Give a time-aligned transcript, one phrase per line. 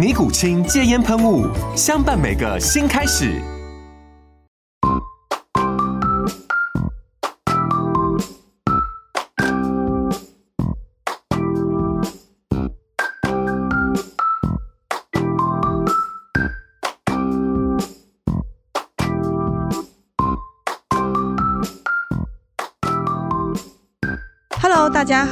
[0.00, 1.46] 尼古清戒烟喷雾，
[1.76, 3.38] 相伴每个新开始。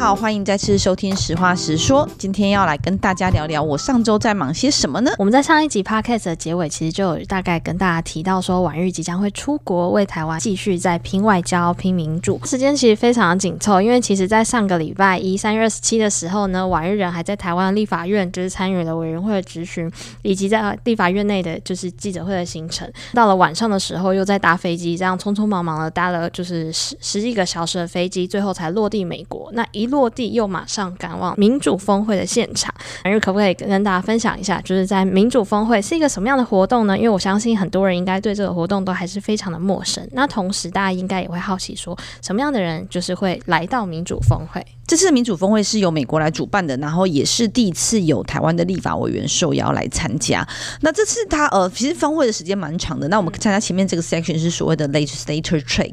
[0.08, 2.06] 好，欢迎再次收听《实话实说》。
[2.16, 5.12] 今天要来跟大家聊聊我上周在忙些什么呢？
[5.18, 12.40] 我们在上一集 Podcast 的结尾，其实就有大概跟大家提到说，婉諭即将会出国，为台湾继续在拼外交、拼民主。
[12.46, 19.92] 时间其实非常的紧凑，因为其实在上个礼拜一三月二十七的时候呢，婉諭人还在台湾立法院，就是参与了委员会的质询，
[20.22, 22.90] 以及在立法院内的就是记者会的行程。
[23.12, 29.50] 到了晚上的时候，又在搭飞机，这样匆匆忙忙的搭了就是十十几个小时的飞机，最后才落地美国。
[29.52, 36.96] 那一路落地又马上赶往民主峰会的现场，明日可不可以跟大家分享一下，就是在民主峰会是一个什么样的活动呢？
[36.96, 40.08] 因为我相信很多人应该对这个活动都还是非常的陌生。
[40.12, 44.64] 那同时大家应该也会好奇说，什么样的人就是会来到民主峰会？
[44.88, 50.46] 这次的民主峰会是由美国来主办的，然后也是第一次有台湾的立法委员受邀来参加。
[50.80, 53.08] 那这次他呃，其实峰会的时间蛮长的。
[53.08, 55.92] 那我们参加前面这个 section 是所谓的 legislator track，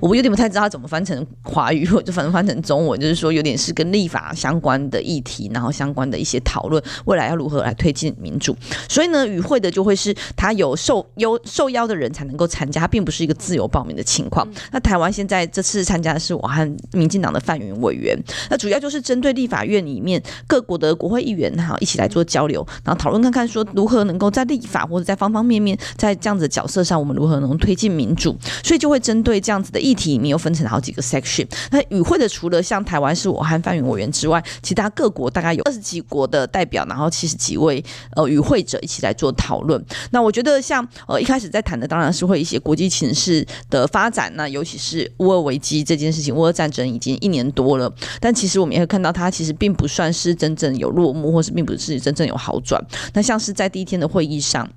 [0.00, 3.46] 我有点不太知道它怎么翻成华语，或者反正翻成中文，就是说有。
[3.46, 8.56] 点是跟立法相关的议题，然后相关的一些讨论，未来要如何来推进民主。
[8.88, 14.44] 所以呢，与会的就会是他有受邀受邀的人才能够参加，他并不是一个自由报名的情况。
[14.72, 28.36] 那台湾现在这次参加的是我和民进党的范云委员，那主要就是针对立法院里面各国的国会议员哈一起来做交流，然后讨论看看说如何能够在立法或者在方方面面在这样子的角色上，我们如何能推进民主。
[28.64, 31.46] 所以就会针对这样子的议题里面又分成好几个 section。
[31.70, 33.26] 那与会的除了像台湾是。
[33.26, 39.84] 我和范云委员之外，其他各国大概有二十几国的代表，然后七十几位呃与会者一起来做讨论。
[40.10, 47.92] 那我觉得像呃一开始在谈的当然是会一些国际情势的发展，那尤其是乌俄危机这件事情，乌俄战争已经一年多了，
[48.26, 52.84] 但其实我们也会看到它其实并不算是真正有落幕，或是并不是真正有好转。
[53.14, 54.68] 那像是在第一天的会议上。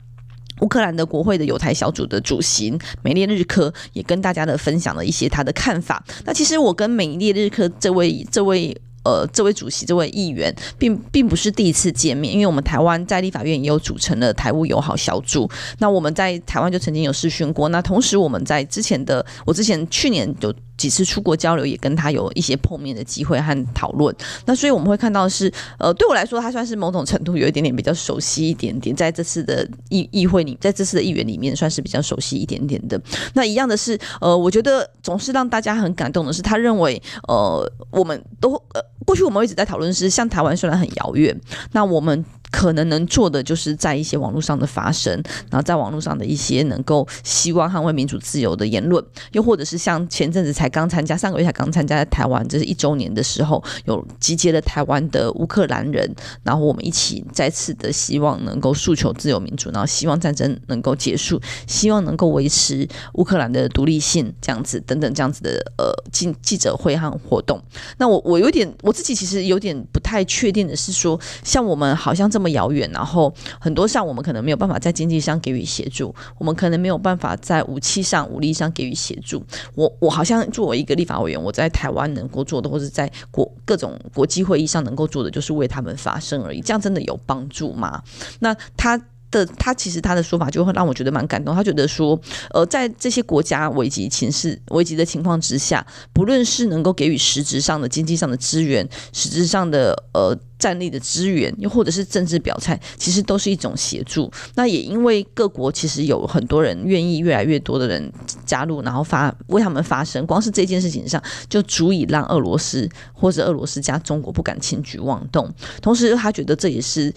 [0.62, 6.04] 乌克兰的国会的犹太小组的主席梅列日科也跟大家的分享了一些他的看法。
[6.26, 8.76] 那其实我跟梅列日科这位这位
[9.10, 15.50] 呃这位主席这位议员并并不是第一次见面，因为我们台湾在立法院也有组成了台乌友好小组。
[15.80, 17.70] 那我们在台湾就曾经有试训过。
[17.70, 20.54] 那同时我们在之前的我之前去年就。
[20.80, 24.16] 几次出国交流，也跟他有一些碰面的机会和讨论。
[24.46, 32.98] 那所以我们会看到是，呃，对我来说，他算是某种程度有一点点比较熟悉一点点，在这次的议议会里，在这次的议员里面，算是比较熟悉一点点的。
[33.34, 41.40] 那一样的是，呃，我觉得总是让大家很感动的是，他认为，呃，我们都，呃，过去我们一直在讨论是，像台湾虽然很遥远，
[41.72, 42.26] 那我们。
[42.52, 45.14] 可能能做的就是在一些网络上的发声，
[45.50, 56.12] 然后在网络上的一些能够希望捍卫民主自由的言论，又或者是像前阵子才刚参加，上个月才刚参加在台湾，这是一周年的时候，有集结了台湾的乌克兰人，
[56.42, 67.62] 然后我们一起再次的希望能够诉求自由民主，然后希望战争能够结束，希望能够维持乌克兰的独立性，这样子等等这样子的呃记记者会和活动。
[68.00, 72.39] 那我我有点我自己其实有点不太确定的是说，像我们好像这。
[72.40, 79.44] 那么遥远，然后很多上我们可能没有办法在经济上给予协助，我们可能没有办法在武器上、武力上给予协助。
[79.76, 86.62] 我我好像作为一个立法委员，我在台湾能够做的，或者在国各种国际会议上能够做的，就是为他们发声而已。
[86.62, 88.02] 这样真的有帮助吗？
[88.40, 89.00] 那他。
[89.32, 91.54] 的他其实他的说法就会让我觉得蛮感动。
[91.56, 92.20] 他觉得说，
[92.52, 104.32] 呃，在这些国家危急情势、危急的情况之下，不论是能够给予实质上的经济上的资源、实质上的呃战力的资源，又或者是政治表态，其实都是一种协助。
[104.56, 108.12] 那也因为各国其实有很多人愿意，越来越多的人
[108.46, 110.26] 加入，然后发为他们发声。
[110.26, 115.54] 光是这件事情上，就足以让俄罗斯或者俄罗斯加中国不敢轻举妄动。
[115.82, 117.14] 同时，他觉得这也是。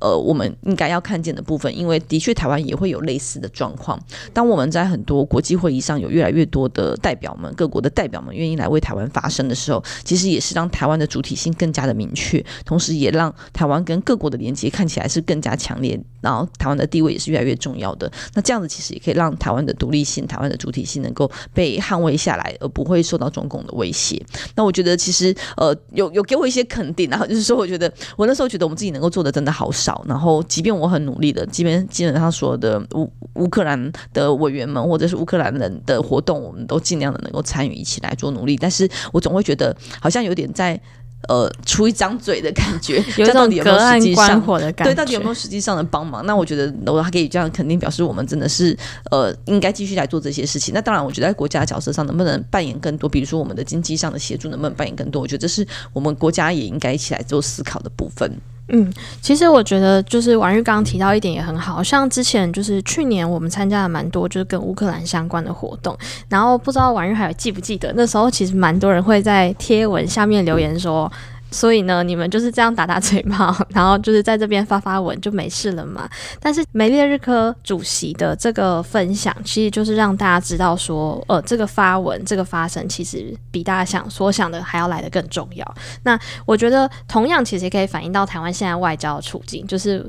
[0.00, 3.98] 呃，我们应该要看见的部分，因为的确台湾也会有类似的状况。
[4.32, 18.10] 当我们在很多国际会议上有越来越多的代表们、各国的代表们愿意来为台湾发声的时候，其实也是让台湾的主体性更加的明确，同时也让台湾跟各国的连接看起来是更加强烈，然后台湾的地位也是越来越重要的。
[18.34, 24.22] 那这样子其实也可以让台湾的独立性、台湾的主体性能够被捍卫下来，而不会受到中共的威胁。
[24.54, 29.85] 那我觉得其实呃，有有给我一些肯定，然后就是说，我觉得我那时候觉得我们自己能够做的真的好事。
[29.86, 40.80] 少，然后即便我很努力的，即便基本上所有的乌乌克兰的委员们或者是乌克兰人的活动，我们都尽量的能够参与一起来做努力，但是我总会觉得好像有点在
[41.28, 46.24] 呃出一张嘴的感觉， 有种隔岸观火的感觉，对，到底有没有实际上的帮忙？
[46.26, 48.76] 那我觉得我还可以这样肯定表示，我们真的是
[49.10, 50.74] 呃应该继续来做这些事情。
[50.74, 55.22] 那当然，我觉得在国家的角色上能不能扮演更多，比如说我们的经济上的协助能不能扮演更多？
[55.22, 58.30] 我觉得这是我们国家也应该一起来做思考的部分。
[58.68, 65.96] 嗯，其实我觉得就是婉玉刚刚提到一点也很好，像之前就是去年我们参加了蛮多就是跟乌克兰相关的活动，
[66.28, 71.10] 然后不知道婉玉还有记不记得那时候其实蛮多人会在贴文下面留言说。
[71.50, 76.08] 所以呢，你们就是这样打打嘴炮， 然后就是在这边发发文就没事了嘛。
[76.40, 85.74] 但是梅列日科主席的这个分享，其实就是让大家知道说，呃，这个发文、这个发声，其实比大家想所想的还要来的更重要。
[86.02, 90.04] 那我觉得，同样其实也可以反映到台湾现在外交的处境，就是。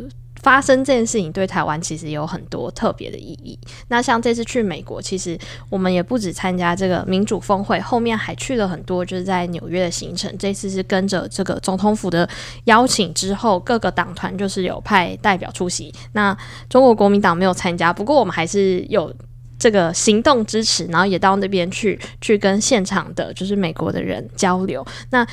[0.47, 3.59] 发生这件事情对台湾其实有很多特别的意义。
[3.89, 5.37] 那像这次去美国，其实
[5.69, 10.33] 我们也不止参加这个民主峰会，后面还去了很多就是在纽约的行程。
[10.37, 12.25] 这次是跟着这个总统府的
[12.63, 15.93] 邀请之后，各个党团就是有派代表出席。
[16.13, 16.33] 那
[16.69, 19.13] 中国国民党没有参加，不过我们还是有
[19.59, 24.85] 这个行动支持，然后也到那边去去跟现场的就是美国的人交流。
[25.09, 25.27] 那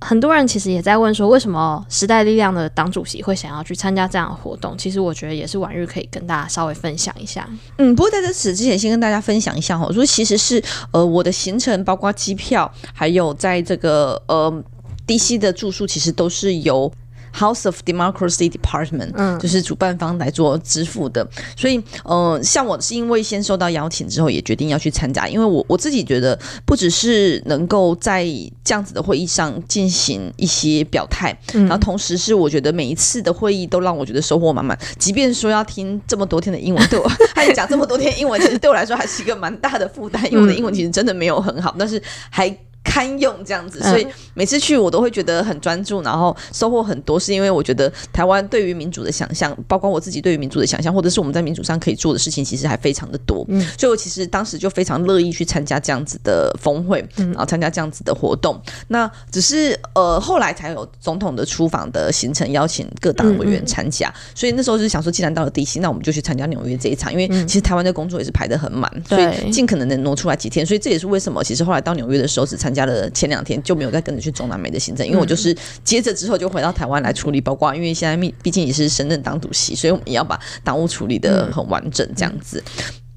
[0.00, 4.76] 很多人其实也在问说，为什么时代力量的党主席会想要去参加这样的活动？
[4.78, 7.48] 其实我觉得也是婉玉可以跟大家稍微分享一下。
[7.76, 10.62] 嗯，不过在这此之前，先跟大家分享一下哈，我说其实是
[10.92, 14.64] 呃我的行程，包括机票，还有在这个呃
[15.06, 16.90] DC 的住宿，其实都是由。
[17.34, 28.24] House of Democracy Department，嗯，就是主办方来做支付的，所以，呃，像我是因为先收到邀请之后，也决定要去参加，因为我我自己觉得，不只是能够在
[28.64, 42.54] 这样子的会议上进行一些表态，嗯，然后同时是我觉得每一次的会议都让我觉得收获满满，即便说要听这么多天的英文，对我 还讲这么多天英文，其实对我来说还是一个蛮大的负担，因为我的英文其实真的没有很好，但是还。
[42.90, 44.04] 堪用这样子，所以
[44.34, 47.20] 每次去我都会觉得很专注，然后收获很多。
[47.20, 53.44] 是因为我觉得台湾对于民主的想象，包括我自己对于民主的想象，或者是我们在民主上可以做的事情，其实还非常的多。
[53.48, 58.60] 嗯，所以我其实当时就非常乐意去参加这样子的峰会，然后参加这样子的活动。
[58.88, 64.12] 那只是呃后来才有总统的出访的行程，邀请各党委员参加。
[64.34, 70.66] 所以那时候就是想说，既然到了 DC，那我们就去参加纽约这一场，因为其实台湾的工作也是排得很满，所以尽可能能挪出来几天。
[70.66, 72.79] 所以这也是为什么，其实后来到纽约的时候只参加。
[73.10, 82.62] 前两天就没有再跟着去中南美的行程，因为我就是接着之后就回到台湾来处理，包括因为现在毕毕竟也是深圳党主席，所以我们也要把党务处理的很完整，这样子。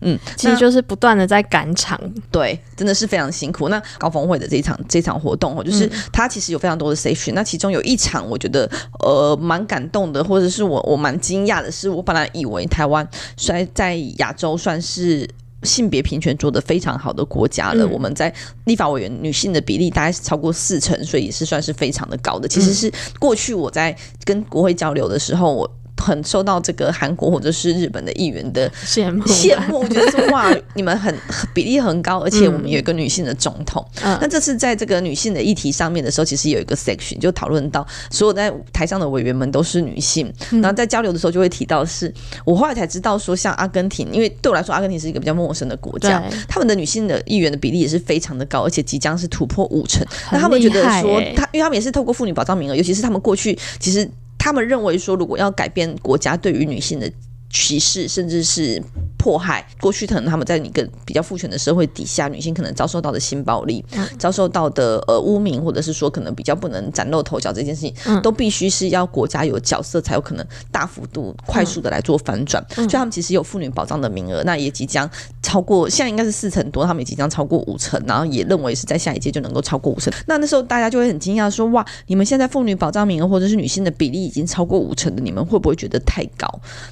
[0.06, 1.98] 嗯，其实就是不断的在赶场，
[2.30, 3.70] 对，真的是非常辛苦。
[3.70, 15.30] 那高峰会的这一场这一场活动，就是它其实有非常多的 session，那其中有一场我觉得呃蛮感动的，或者是我我蛮惊讶的是，我本来以为台湾虽在亚洲算是。
[15.64, 18.34] 性别平权做得非常好的国家了，嗯、我们在
[18.66, 22.48] 立法委员女性的比例大概是超过四成，所以也是算是非常的高的。
[22.48, 25.70] 其实是过去我在跟国会交流的时候，我。
[26.04, 31.16] 很受到这个韩国或者是日本的议员的羡慕，羡慕，我觉得说哇， 你们很
[31.54, 33.84] 比例很高，而且我们有一个女性的总统。
[34.04, 50.06] 嗯、那这次在这个女性的议题上面的时候，其实有一个 section 就讨论到所有在台上的委员们都是女性，嗯、然后在交流的时候就会提到是，我后来才知道说，像阿根廷，因为对我来说阿根廷是一个比较陌生的国家，他们的女性的议员的比例也是非常的高，而且即将是突破五成。
[50.32, 54.10] 那他们觉得说，他因为他们也是透过妇女保障名额，尤其是他们过去其实。
[54.44, 57.10] 他们认为说，如果要改变国家对于女性的
[57.50, 58.84] 歧视，甚至是
[59.24, 72.62] 迫害，过去可能他们在一个比较父权的社会底下，女性可能遭受到的性暴力，嗯、遭受到的呃污名，或者是说可能比较不能崭露头角这件事情，嗯、都必须是要国家有角色才有可能大幅度、快速的来做反转。
[72.72, 75.10] 嗯、所以他们其实有妇女保障的名额，那也即将
[75.42, 80.12] 超过，现在应该是四成多，他们也即将超过五成，然后也认为是在下一届就能够超过五成。
[80.26, 86.48] 那那时候大家就会很惊讶说：哇，你们现在妇女保障名额或者是女性的比例已经超过五成的，你们会不会觉得太高？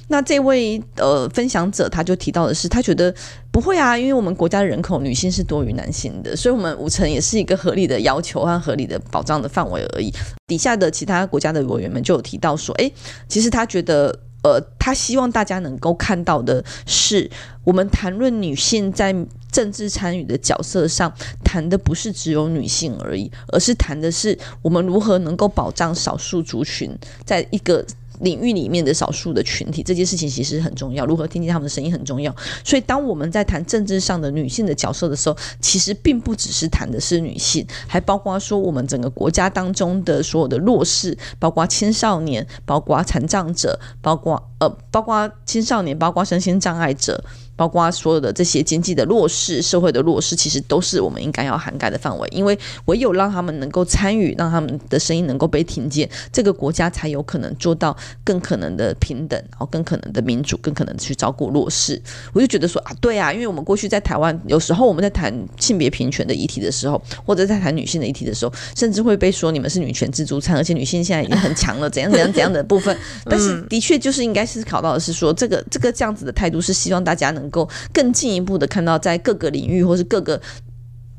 [0.06, 0.52] 那这位。
[0.52, 3.12] 位呃分享者他就提到的是，他觉得
[3.50, 10.12] 不会啊，因为我们国家的人口女性是多于男性的，所以我们五成也是一个合理的要求和合理的保障的范围而已。
[10.46, 12.92] 底下的其他国家的委员们就有提到说，诶，
[13.26, 14.16] 其实他觉得。
[14.44, 17.30] 呃，他希望大家能够看到的是，
[17.62, 19.14] 我们谈论女性在
[19.52, 21.14] 政治参与的角色上，
[21.44, 26.90] 谈的不是只有女性而已，而是谈的是我们如何能够保障少数族群
[27.24, 27.86] 在一个。
[28.22, 31.04] 领域里面的少数的群体，这件事情其实很重要。
[31.04, 32.34] 如何听见他们的声音很重要。
[32.64, 47.22] 所以，当我们在谈政治上的女性的角色的时候，其实并不只是谈的是女性，还包括说我们整个国家当中的所有的弱势，包括青少年，包括残障者，包括呃，包括青少年，包括身心障碍者。
[47.62, 52.28] 包括所有的这些经济的弱势、社会的弱势，其实都是我们应该要涵盖的范围。
[52.32, 62.02] 因为唯有让他们能够参与，让他们的声音能够被听见，这个国家才有可能做到更可能的平等，然后更可能的民主，更可能去照顾弱势。
[62.32, 72.98] 我就觉得说啊，对啊，因为我们过去在台湾，有时候我们在谈性别平权的议题的时候，或者在谈女性的议题的时候，甚至会被说你们是女权自助餐，而且女性现在已经很强了，怎样怎样怎样的部分。
[73.26, 77.51] 但是的确就是应该思考到的是说，这个这个这样子的态度是希望大家能。
[77.52, 80.40] 够更进一步的看到，在各个领域或是各个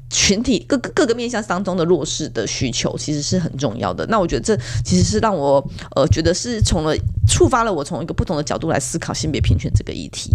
[0.09, 4.05] 群体、各个各个面向当中的弱势的需求，其实是很重要的。
[4.07, 6.93] 那我觉得这其实是让我呃觉得是从了
[7.27, 10.29] 触发了我从一个不同的角度来思考性别平权这个议题。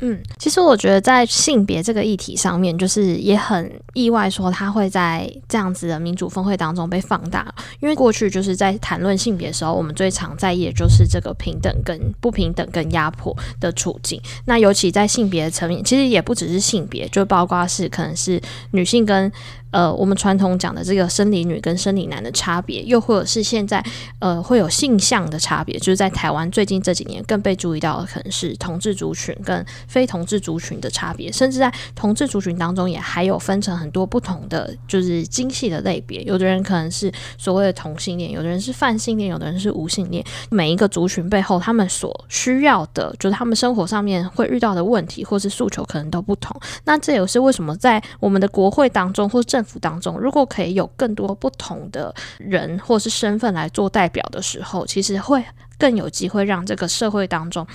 [0.00, 7.52] 嗯，其实我觉得在性别这个议题上面，就是也很意外，说他会在这样子的民主峰会当中被放大。
[7.80, 14.20] 因为过去就是在谈论性别的时候，我们最常在意的就是这个平等跟不平等跟压迫的处境。
[14.44, 18.40] 那尤其在性别层面，其实也不只是性别，就包括是可能是
[18.72, 19.32] 女性跟。
[19.76, 23.84] 呃，我们传统讲的这个生理女跟生理男的差别，又或者是现在
[24.20, 40.24] 呃会有性向的差别，就是在台湾最近这几年更被注意到的，可能是同志族群跟非同志族群的差别，甚至在同志族群当中也还有分成很多不同的就是精细的类别，有的人可能是所谓的同性恋，有的人是泛性恋，有的人是无性恋。
[40.48, 46.58] 每一个族群背后，他们所需要的，就是他们生活上面会遇到的问题或是诉求，可能都不同。
[46.84, 55.44] 那这也是为什么在我们的国会当中或政当中，如果可以有更多不同的人或是身份来做代表的时候，其实会
[55.78, 57.66] 更有机会让这个社会当中。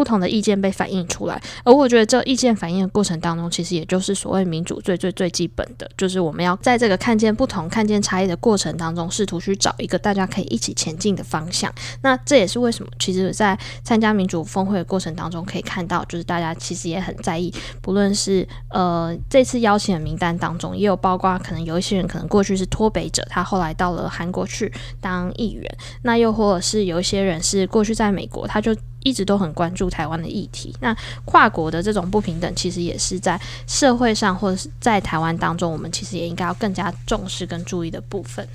[0.00, 11.70] 不同的意见被反映出来，而我觉得这意见反映的过程当中，其实也就是所谓民主最最最基本的，就是我们要在这个看见不同、看见差异的过程当中，试图去找一个大家可以一起前进的方向。
[12.00, 17.52] 那这也是为什么，其实，在参加民主峰会的过程当中，可以看到，就是大家其实也很在意，
[17.82, 28.74] 不论是呃这次邀请的名单当中，也有包括可能有一些人可能过去是脱北者，他后来到了韩国去当议员，那又或者是有一些人是过去在美国，他就。
[29.02, 38.46] 一直都很关注台湾的议题，那跨国的这种不平等，其实也是在社会上或者是在台湾当中，我们其实也应该要更加重视跟注意的部分。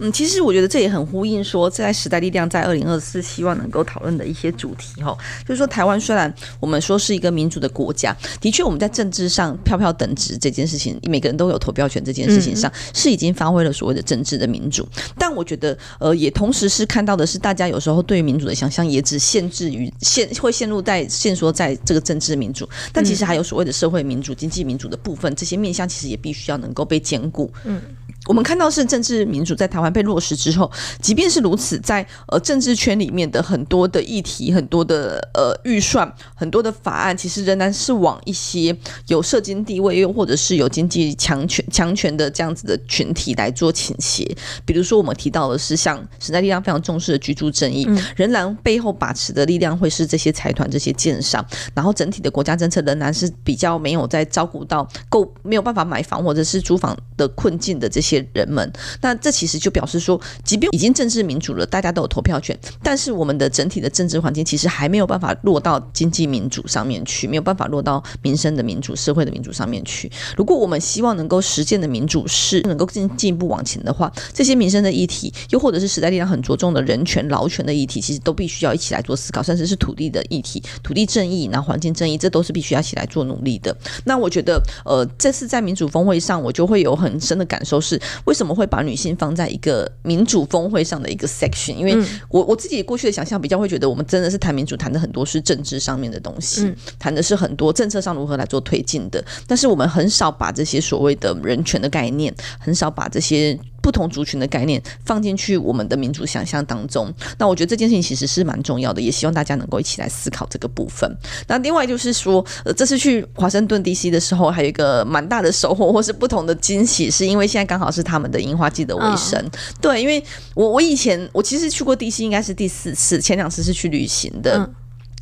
[0.00, 14.88] 嗯，其实我觉得这也很呼应说，在时代力量在二零二四希望能够讨论的一些主题哈，就是说台湾虽然我们说是一个民主的国家，的确我们在政治上票票等值这件事情，每个人都有投票权这件事情上，是已经发挥了所谓的政治的民主。
[15.18, 27.52] 但我觉得，呃，也同时是看到的是，大家有时候对于民主的想象也只限制于限会陷入在限缩在这个政治民主，但其实还有所谓的社会民主、经济民主的部分，这些面向其实也必须要能够被兼顾。
[27.64, 27.80] 嗯。
[28.26, 30.70] 我们看到是政治民主在台湾被落实之后，
[31.00, 44.36] 即便是如此，在呃政治圈里面的很多的议题、很多的呃预算、很多的法案，其实仍然是往一些有社经地位又或者是有经济强权强权的这样子的群体来做倾斜。
[44.66, 58.07] 比如说，我们提到的是像时代力量非常重视的居住正义，仍然背后把持的力量会是这些财团、这些建商，然后整体的国家政策仍然是比较没有在照顾到够没有办法买房或者是租房的困境的这些。
[58.08, 58.72] 些人们，
[59.02, 70.10] 那这其实就表示说，即便已经政治民主了，大家都有投票权，但是我们的整体的政治环境其实还没有办法落到经济民主上面去，没有办法落到民生的民主、社会的民主上面去。
[70.36, 83.76] 如果我们希望能够实践的民主是能够进进一步往前的话，这些民生的议题，又或者是时代力量很着重的人权、劳权的议题，其实都必须要一起来做思考，甚至是土地的议题、土地正义、然后环境正义，这都是必须要一起来做努力的。
[84.04, 87.97] 那我觉得，呃，这次在民主峰会上，我就会有很深的感受是。
[88.24, 91.74] 为什么会把女性放在一个民主峰会上的一个 section？
[91.74, 91.96] 因为
[92.28, 99.24] 我我自己过去的想象比较会觉得，我们真的是谈民主，谈的很多是政治上面的东西，谈的是很多政策上如何来做推进的。
[99.46, 103.58] 但是我们很少把这些所谓的人权的概念，很少把这些。
[103.88, 107.10] 不同族群的概念放进去我们的民主想象当中。
[107.38, 111.10] 那我觉得这件事情其实是蛮重要的，也希望大家能够一起来思考这个部分。
[111.46, 119.40] 那另外就是说，呃，这次去华盛顿 DC 的时候，还有一个蛮大的收获或是不同的惊喜，是因为现在刚好是他们的樱花季的尾声。
[119.42, 120.22] 嗯、对，因为
[120.54, 124.58] 我我以前我其实去过 DC 应该是第四次，前两次是去旅行的。
[124.58, 124.74] 嗯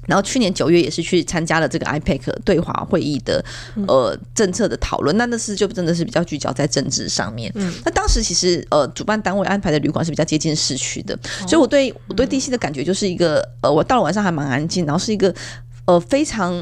[0.07, 3.45] 然后去年九月也是去参加了这个 IPAC 对华会议的
[3.87, 7.51] 呃政策的讨论，那那次就真的是比较聚焦在政治上面。
[7.55, 15.35] 嗯，那当时其实呃主办单位安排的旅馆是比较接近市区的，所以我对我对地心的感觉就是一个呃我到了晚上还蛮安静，然后是一个
[15.87, 16.53] 呃非常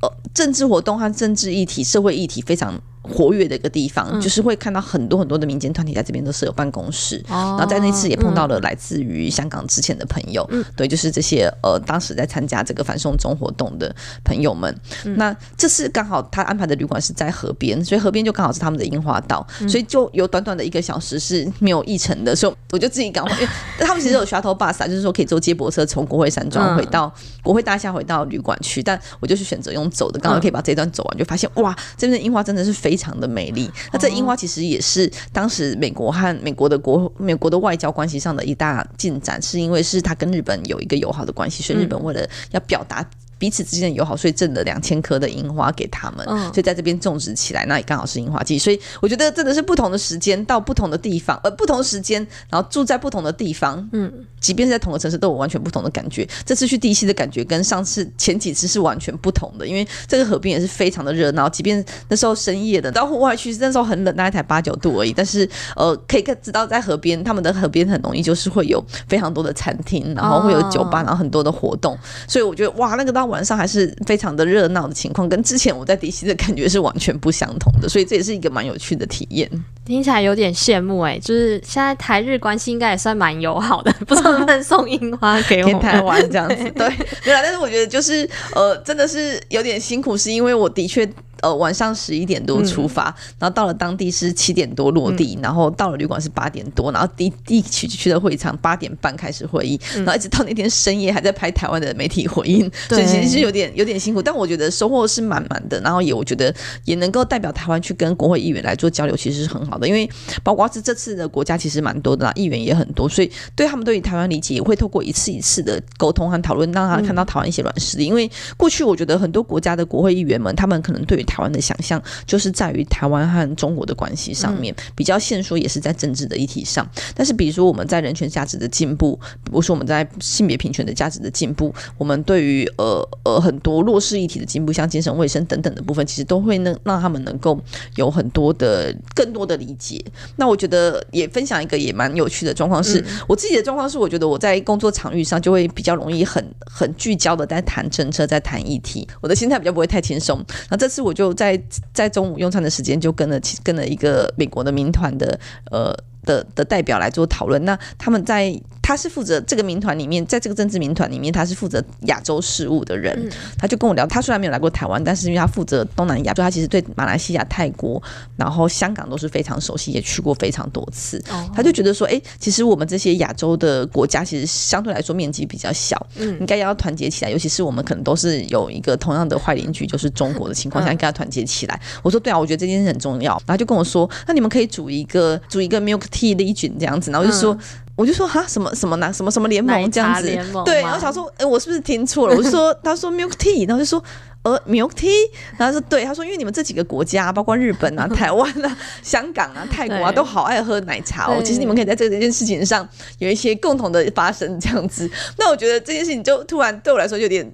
[0.00, 2.80] 呃政治活动和政治议题、社会议题非常。
[3.02, 13.92] 活跃的一个地方，嗯、就是会看到很多很多的民间团体在这边都设有办公室，哦、然后在那次也碰到了来自于香港之前的朋友，嗯、对，就是这些呃当时在参加这个反送中活动的
[14.24, 14.72] 朋友们。
[15.04, 23.48] 嗯、那这次刚好他安排的旅馆是在河边，所以河边就刚好是他们的樱花道，嗯、所以就有短短的一个小时是没有议程的，所以我就自己赶快， 因为
[23.80, 32.91] 他们其实有 shuttle bus 啊，就是说可以坐接驳车从国会山庄回到、嗯、国会大厦回到旅馆去，但我就是选择用走的，刚好可以把这一段走完，就发现哇，这边的樱花真的是非。
[32.92, 33.70] 非常的美丽。
[33.90, 43.02] 那这樱花其实也是当时美国和美国的国美国的外交关系上的一大进展，是因为是它跟日本有一个友好的关系，所以日本为了要表达。
[43.42, 48.56] 彼此之间的友好，所以赠了两千颗的樱花给他们，嗯、所以在这边种植起来，那也刚好是樱花季。
[48.56, 56.24] 所以我觉得真的是不同的时间到不同的地方，呃，不同时间，然后住在不同的地方，嗯，即便是在同个城市，都有完全不同的感觉。
[56.46, 79.50] 这次去 DC 的感觉跟上次前几次是完全不同的，因为这个河边也是非常的热闹，即便那时候深夜的到户外去，那时候很冷，大概才八九度而已，但是呃，可以看知道在河边，他们的河边很容易就是会有非常多的餐厅，然后会有酒吧，然后很多的活动，所以我觉得哇，那个到晚上还是非常的热闹的情况，跟之前我在迪西的感觉是完全不相同的，所以这也是一个蛮有趣的体验。
[79.86, 86.70] 听起来有点羡慕哎、欸，就是现在台日关系应该也算蛮友好的，不知道能不能送樱花给我们台湾这样子？
[86.72, 86.88] 对，
[87.24, 91.08] 没有，但是我觉得就是呃，真的是有点辛苦，是因为我的确。
[91.42, 110.08] 呃，晚上十一点多出发，嗯、然后到了当地是七点多落地，嗯、然后到了旅馆是八点多，然后第第一去去的会场八点半开始会议，嗯、然后一直到那天深夜还在拍台湾的媒体回应，对所以其实是有点有点辛苦，但我觉得收获是满满的，然后也我觉得也能够代表台湾去跟国会议员来做交流，其实是很好的，因为
[110.44, 122.02] 包括是这次的国家其实蛮多的啦，议员也很多，所以对他们对于台湾理解也会透过一次一次的沟通和讨论，让他看到台湾一些软实力，嗯、因为过去我觉得很多国家的国会议员们，他们可能对于台湾的想象。
[122.26, 126.86] 就是在于台湾和中国的关系上面比较限缩，也是在政治的议题上。
[127.14, 137.58] 但是，比如说我们在人权价值的进步，比如说我们在性别平权的价值的进步，我们对于呃呃很多弱势议题的进步，像精神卫生等等的部分，其实都会能让他们能够
[137.96, 140.02] 有很多的更多的理解。
[140.36, 150.42] 那我觉得也分享一个也蛮有趣的状况是，我自己的状况是，我觉得我在工作场域上就会比较容易很很聚焦的在谈政策，在谈议题，我的心态比较不会太轻松。
[150.70, 151.62] 那这次我就就在。
[151.94, 155.38] 在中午用餐的时间，就跟了跟了一个美国的民团的
[155.70, 157.64] 呃的的代表来做讨论。
[157.64, 158.60] 那他们在。
[158.84, 163.16] 他是负责这个民团里面，在这个政治民团里面，他是负责亚洲事务的人。
[163.16, 168.02] 嗯、他就跟我聊，他虽然没有来过台湾，但是因为他负责东南亚，所以他其实对马来西亚、泰国，
[168.36, 171.22] 然后香港都是非常熟悉，也去过非常多次。
[171.30, 177.30] 哦、他就觉得说，哎，其实我们这些亚洲的国家，其实相对来说面积比较小，嗯，应该要团结起来。
[177.30, 181.76] 尤其是我们可能都是有一个同样的坏邻居，就是中国的情况下，应该要团结起来。
[181.76, 183.40] 嗯、我说对啊，我觉得这件事很重要。
[183.46, 187.10] 然后就跟我说，那你们可以组一个组一个 Milk Tea Legion 这样子。
[187.10, 187.52] 然后我就说。
[187.54, 187.58] 嗯
[187.94, 190.26] 我就说哈什么什么呢什么什么联盟这样子，
[190.64, 192.34] 对，然后想说，哎、欸，我是不是听错了？
[192.34, 194.02] 我就说，他 说 milk tea，然后就说，
[194.44, 195.10] 呃，milk tea，
[195.58, 201.42] 然后说对，他说，因为你们这几个国家，包括日本啊、台湾啊、香港啊、泰国啊，都好爱喝奶茶哦。
[201.44, 205.08] 其实你们可以在这件事情上有一些共同的发生这样子。
[205.36, 207.46] 那我觉得这件事情就突然对我来说有点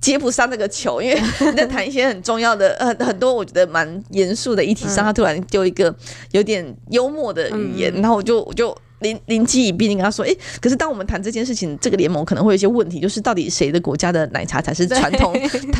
[0.00, 1.20] 接不上那个球，因为
[1.56, 5.94] 在谈一些很重要的、很很多我觉得蛮严肃的议题上，他突然就一个
[6.32, 8.76] 有点幽默的语言，然后我就我就。
[9.00, 15.34] 灵灵机一变，你跟他说：“哎、欸，可是当我们谈这件事情，这个联盟可能会有一些问题，就是到底谁的国家的奶茶才是传统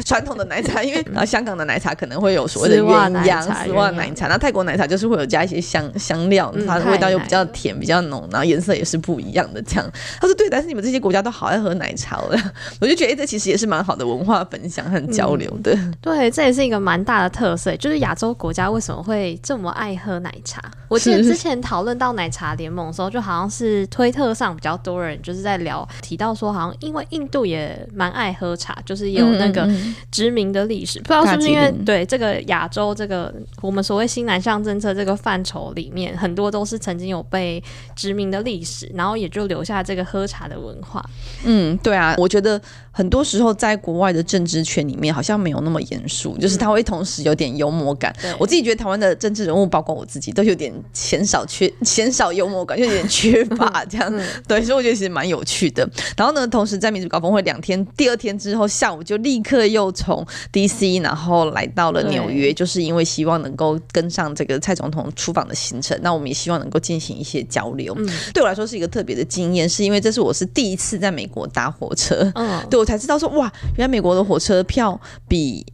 [0.04, 0.82] 传统的奶茶？
[0.82, 9.62] 因为啊，香港的奶茶可能会有所谓的鸳鸯丝袜奶茶，那泰国奶茶就是会有加一些香香料，它的味道又比较甜、比较浓，然后颜色也是不一样的。
[9.62, 12.38] 这样，他说对，但是你们这些国家都好爱喝奶茶的，
[12.82, 15.94] 我就觉得、欸、这其实也是蛮好的文化分享和交流的、嗯。
[16.02, 20.60] 对，这也是一个蛮大的特色，就是亚洲国家为什么会这么爱喝奶茶？
[20.88, 23.05] 我记得之前讨论到奶茶联盟的时候。
[23.06, 29.68] 候，就好像是推特上比较多人就是在聊，提到说好像因为印度也蛮爱喝茶，就是也有那个
[30.10, 37.62] 殖民的历史，嗯嗯嗯，不知道是不是因为对这个亚洲这个我们所谓新南向政策这个范畴里面，很多都是曾经有被
[37.94, 41.04] 殖民的历史，然后也就留下这个喝茶的文化。
[41.44, 48.14] 嗯，对啊，我觉得很多时候在国外的政治圈里面好像没有那么严肃，就是他会同时有点幽默感。
[48.22, 54.12] 嗯、我自己觉得台湾的政治人物，包括我自己，都有点鲜少缺 鲜少幽默感，就有点缺乏这样。
[54.46, 55.88] 对，所以我觉得其实蛮有趣的。
[56.16, 65.98] 然后呢，同时在民主高峰会两天，第二天之后下午就立刻又从 DC 然后来到了纽约，就是因为希望能够跟上这个蔡总统出访的行程。
[66.02, 67.94] 那我们也希望能够进行一些交流。
[67.98, 72.30] 嗯、对我来说是一个特别的经验，是因为这是我是第一次在美国搭火车。
[72.34, 75.64] 嗯，对我才知道说哇，原来美国的火车票比。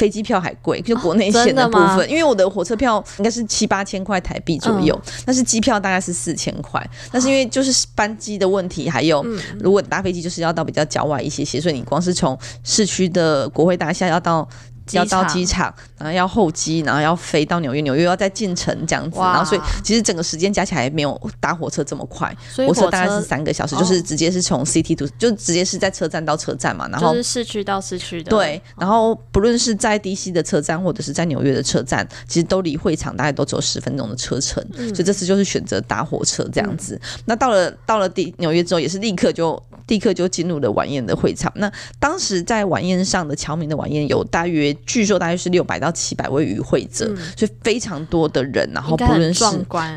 [0.00, 6.82] 飞机票还贵，就国内线的部分，哦，因为我的火车票应该是七八千块台币左右，嗯，但是机票大概是四千块，
[7.12, 9.22] 但是因为就是班机的问题，还有
[9.60, 14.48] 如果搭飞机就是要到比较郊外一些些，所以你光是从市区的国会大厦要到。
[14.92, 28.30] 要到机场，然后要候机，然后要飞到纽约，纽约要再进城这样子，然后所以其实整个时间加起来没有搭火车这么快，火车，火车大概是三个小时，就是直接是从 City to，就直接是在车站到车站嘛，然后就是市区到市区的。
[28.30, 36.94] 对，然后不论是在 DC 的车站或者是在纽约的车站，其实都离会场大概都只有十分钟的车程，嗯，所以这次就是选择搭火车这样子。
[37.02, 41.52] 嗯，那到了到了第纽约之后，也是立刻就立刻就进入了晚宴的会场。
[41.56, 44.70] 那当时在晚宴上的侨民的晚宴有大约。
[44.86, 49.44] 据说大约是六百到七百位与会者，嗯，所以非常多的人，然后不论是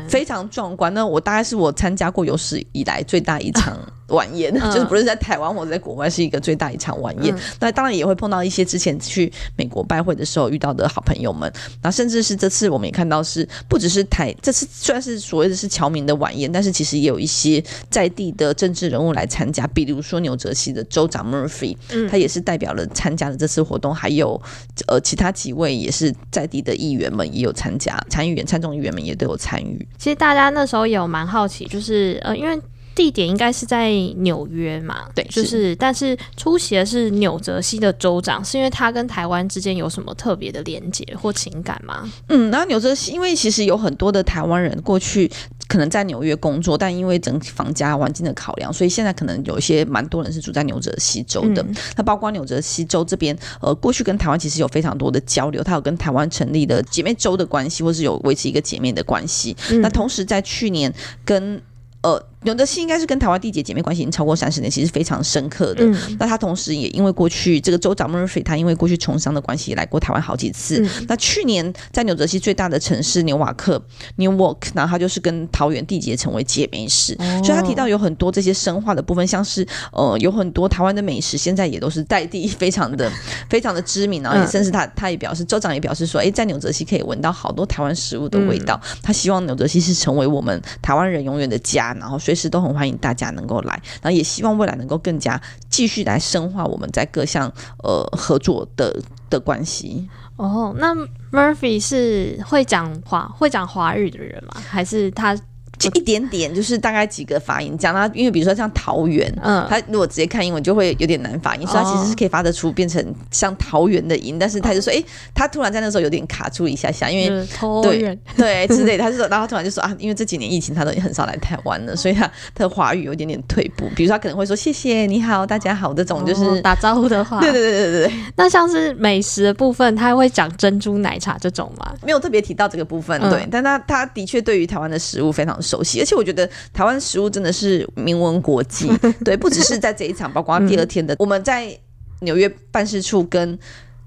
[0.08, 0.92] 非常壮观。
[0.92, 3.78] 那我大概是我参加过有史以来最大一场。
[4.08, 7.34] 晚宴、嗯、就是不是在台湾或者在国外，是一个最大一场晚宴。
[7.34, 11.50] 嗯、那当然也会碰到一些之前去美国拜会的时候遇到的好朋友们。
[11.82, 21.76] 那甚至是这次我们也看到是不只是台，这次虽然是所谓的是侨民的晚宴，但是其实也有一些在地的政治人物来参加，比如说纽泽西的州长 Murphy，
[22.10, 23.94] 他也是代表了参加了这次活动。
[23.94, 24.40] 还有
[24.86, 29.86] 呃其他几位也是在地的议员们也有参加，参议员、参众议员们也都有参与。
[29.98, 32.60] 其实大家那时候也有蛮好奇，就是呃因为。
[32.94, 35.06] 地点应该是在纽约嘛？
[35.14, 42.10] 对，就是，是但是出席的是纽泽西的州长，是因为他跟台湾之间有什么特别的连结或情感吗？
[42.28, 45.30] 嗯，然后纽泽西因为其实有很多的台湾人过去
[45.66, 51.62] 可能在纽约工作，但因为整体房价环境的考量，所以现在可能有一些蛮多人是住在纽泽西州的。
[51.62, 59.56] 嗯、那包括纽泽西州这边，呃，过去跟台湾其实有非常多的交流，他有跟台湾成立的姐妹州的关系，或是有维持一个姐妹的关系。
[59.70, 60.92] 嗯、那同时在去年
[61.24, 61.60] 跟
[62.02, 62.22] 呃。
[62.44, 65.84] 纽泽西应该是跟台湾缔结姐妹关系已经超过三十年，其实非常深刻的。
[65.84, 70.80] 嗯、那他同时也因为过去这个州长 Murphy，他因为过去从商的关系来过台湾好几次。
[70.80, 73.82] 嗯、那去年在纽泽西最大的城市纽瓦克
[74.18, 77.14] Newark，然后他就是跟桃园缔结成为姐妹市。
[77.18, 83.10] 哦、所以他提到有很多这些深化的部分，像是呃有很多台湾的美食，现在也都是在地非常的
[83.48, 84.22] 非常的知名。
[84.22, 88.78] 然后也甚至他他也表示，州长也表示说，哎，在纽泽西可以闻到好多台湾食物的味道。
[88.82, 92.33] 嗯、他希望纽泽西是成为我们台湾人永远的家，然后所以。
[92.34, 97.50] 其实都很欢迎大家能够来，然后也希望未来能够更加继续来深化我们在各项
[97.82, 100.08] 呃合作的的关系。
[100.36, 100.94] 哦，那
[101.30, 104.60] Murphy 是会讲华会讲华语的人吗？
[104.68, 105.38] 还是他？
[105.78, 123.88] 就一点点，就是大概几个发音讲到，因为比如说像桃园，嗯，他如果直接看英文就会有点难发音，所以他其实是可以发得出变成像桃园的音，但是他就说，哎、欸，他突然在那时候有点卡住一下下，因为桃园对 之类，他就说，然后他突然就说啊，因为这几年疫情，他都很少来台湾了，所以他 他的华语有一点点退步。
[123.96, 128.14] 比如说他可能会说谢谢你好大家好这种就是、哦、打招呼的话， 对对对对对。
[128.36, 131.92] 那像是美食的部分，他会讲珍珠奶茶这种吗？
[132.04, 136.48] 没有特别提到这个部分，对，嗯、但他他的确对于台湾的食物非常熟悉，而且我觉得。
[136.72, 138.88] 台湾食物真的是名闻国际，
[139.24, 141.76] 对，不只是在这一场，包括第二天的，我们在
[142.20, 143.58] 纽约办事处跟。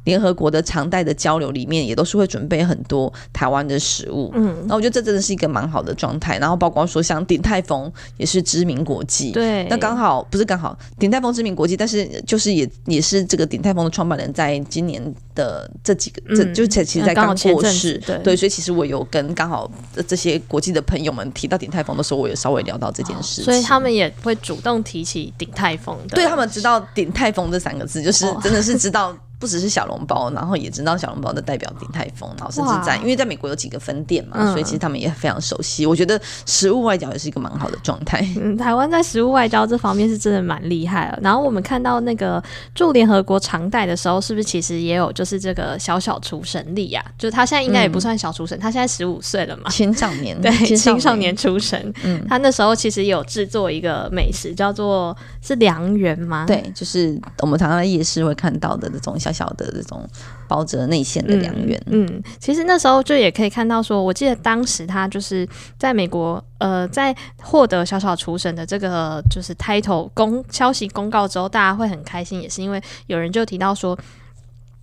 [0.07, 4.31] 联合国的常态的交流里面，也都是会准备很多台湾的食物。
[4.33, 6.37] 嗯，那我觉得这真的是一个蛮好的状态。
[6.37, 15.03] 然后包括说像鼎泰丰也是知名国际，对，那刚好不是刚好鼎泰丰知名国际，但是就是也也是这个鼎泰丰的创办人在今年
[15.35, 19.69] 的这几个，嗯、这就其实在刚过世，对，对，所以其实我有跟刚好
[20.07, 29.13] 这些国际的朋友们提到鼎泰丰的时候，我也稍微聊到这件事，所以他们也会主动提起鼎泰丰的，对他们知道鼎泰丰这三个字，就是真的是知道。
[29.39, 35.85] 不只是小笼包，然后也知道小笼包的代表鼎泰丰，然后甚至在因为在美国有几个分店嘛，嗯、所以其实他们也非常熟悉。
[35.85, 38.27] 我觉得食物外交也是一个蛮好的状态。
[38.41, 41.19] 嗯，台湾在食物外交这方面是真的蛮厉害了。
[41.21, 47.03] 然后我们看到那个驻联合国常代的时候，是不是其实也有就是这个小小厨神力呀？
[47.17, 51.93] 就是他现在应该也不算小厨神，嗯、他现在十五岁了嘛，青少年对青少年厨神。
[52.03, 56.45] 嗯，他那时候其实有制作一个美食叫做是良缘吗？
[56.47, 60.07] 对，就是我们常常在夜市会看到的这种小小小的这种。
[60.49, 65.45] 包着内馅的良缘，嗯，其实那时候就也可以看到说，我记得当时他就是
[65.77, 73.99] 在美国，呃，在获得小小厨神的这个就是 title 公消息公告之后，大家会很开心，也是因为有人就提到说，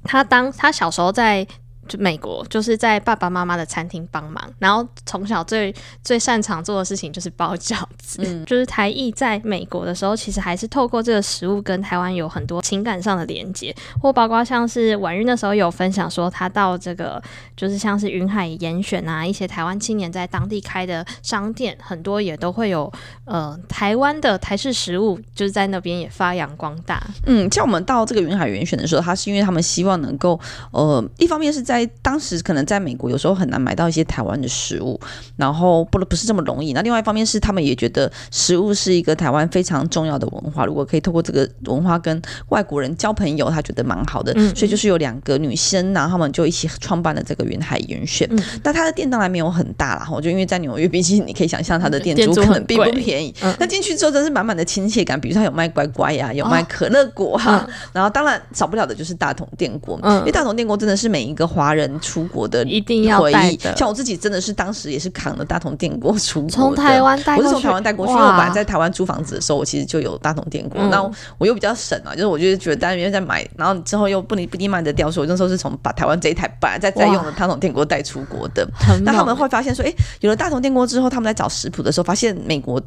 [0.03, 1.47] 他当他小时候在。
[1.89, 8.23] 就美国就是在爸爸妈妈的餐厅帮忙，然后从小最最擅长做的事情就是包饺子。
[8.25, 17.23] 嗯，就是台艺在美国的时候，其实还是透过这个食物跟台湾有很多情感上的连接，或包括像是婉玉那时候有分享说，他到这个
[17.57, 22.91] 就是像是云海严选啊，一些台湾青年在当地开的商店，很多也都会有
[23.25, 27.03] 呃台湾的台式食物，就是在那边也发扬光大。
[27.27, 30.39] 嗯，像我们到这个云海严选的时候，他是因为他们希望能够
[30.71, 34.99] 呃，一方面是在在当时可能在美国有时候很难买到一些台湾的食物，
[35.37, 36.73] 然后不不是这么容易。
[36.73, 44.33] 那另外一方面是他们也觉得食物是一个台湾非常重要的文化，如果可以透过这个文化跟外国人交朋友，他觉得蛮好的。
[44.37, 48.29] 嗯、所以就是有两个女生，然后他们就一起创办了这个云海严选。
[48.31, 53.35] 嗯、那他的店当然没有很大啦，我就因为在纽约，毕竟你可以想象他的店租可能并不便宜。
[53.59, 61.64] 那进去之后真是满满的亲切感，比如说他有卖乖乖呀、啊，有卖可乐果哈、啊，哦、然后当然少不了的就是大同电锅，嗯、因为大同电锅真的是每一个华。
[61.65, 68.13] 华人出国的一定要带的，像我自己真的是当时也是扛了大同电锅出国，从台湾带，我是从台湾带过去。
[68.13, 78.69] 因为我本来在台湾租房子的时候，我其实就有大同电锅，那、嗯、我又比较省啊，就是我就觉得单元在买，然后之后又不能不一定卖得掉，所以我那时候是从把台湾这一台本来在在用的大同电锅带出国的。
[79.03, 82.79] 那他们会发现说，哎、欸，有了大同电锅之后，他们在找食谱的时候，发现美国。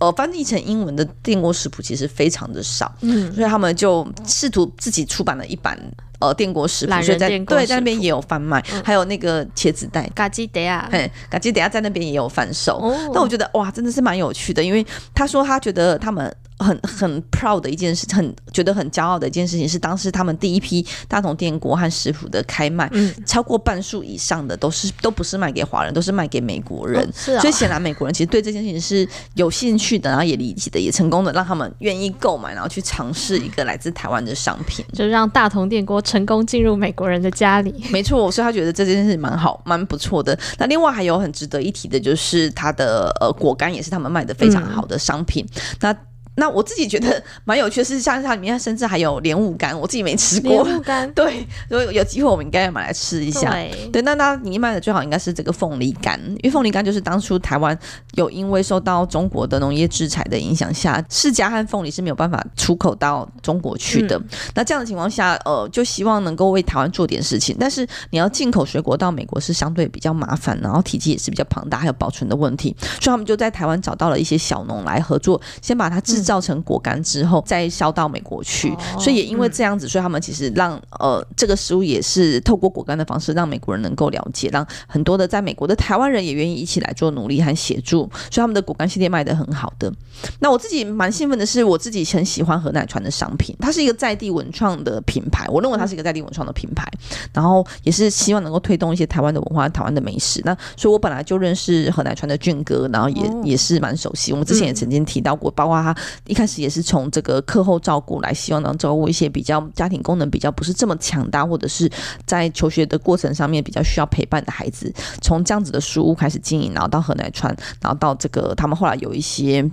[0.00, 5.78] 呃，翻译成英文的电锅食谱其实非常的少，嗯，所以他们就试图自己出版了一版
[6.18, 12.78] 呃电锅食谱，所以在对在那边也有贩卖，嗯、还有那个茄子蛋，嘎吉德亚，嘿，嘎吉德亚在那边也有贩售。
[12.78, 16.34] 哦、但我觉得哇，真的是蛮有趣的，因为他说他觉得他们。
[16.58, 27.02] 很很 proud 的一件事，很觉得很骄傲的一件事情是，当时他们第一批大同电锅和食谱的开卖，嗯、超过半数以上的都是都不是卖给华人，都是卖给美国人。
[27.04, 37.84] 哦是啊、所以显然美国人其实对这件事情是有兴趣的，然后也理解的，也成功的让他们愿意购买，然后去尝试一个来自台湾的商品，就让大同电锅成功进入美国人的家里。
[37.90, 40.38] 没错，所以他觉得这件事蛮好，蛮不错的。
[40.58, 45.46] 那另外还有很值得一提的就是他的呃果干也是他们卖的非常好的商品。
[45.54, 45.96] 嗯、那
[46.36, 50.62] 那我自己觉得 蛮有趣的是，像它里面甚至还有莲雾干，我自己没吃过。
[50.62, 53.50] 莲雾干， 对，如果有机会我们应该要买来吃一下。
[53.50, 57.76] 对，对，那那你卖的最好应该是这个凤梨干，因为凤梨干就是当初台湾
[58.16, 64.18] 有因为受到中国的农业制裁的影响下，释迦和凤梨是没有办法出口到中国去的。
[64.18, 67.56] 嗯、那这样的情况下，呃，就希望能够为台湾做点事情。
[67.58, 76.25] 但是你要进口水果到美国是相对比较麻烦，然后体积也是比较庞大，还有保存的问题，所以他们就在台湾找到了一些小农来合作，先把它制。
[76.26, 89.92] 造成果干之后，再销到美国去，哦、所以也因为这样子，嗯、所以他们其实让呃这个食物也是透过果干的方式，让美国人能够了解，让很多的在美国的台湾人也愿意一起来做努力和协助，所以他们的果干系列卖的很好的。
[90.40, 96.86] 那我自己蛮兴奋的是，我自己很喜欢禾乃川的商品，它是一个在地文创的品牌，我认为它是一个在地文创的品牌，
[97.32, 100.40] 然后也是希望能够推动一些台湾的文化、台湾的美食。
[100.44, 105.96] 那所以我本来就认识河南川的俊哥，然后也、哦、也是蛮熟悉，我们之前也曾经提到过，嗯、包括他。
[106.26, 111.90] 一开始也是从这个课后照顾来，希望能照顾一些比较家庭功能比较不是这么强大，或者是
[112.24, 119.68] 在求学的过程上面比较需要陪伴的孩子，从这样子的书屋开始经营，然后到河南川，然后到这个他们后来有一些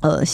[0.00, 0.24] 呃。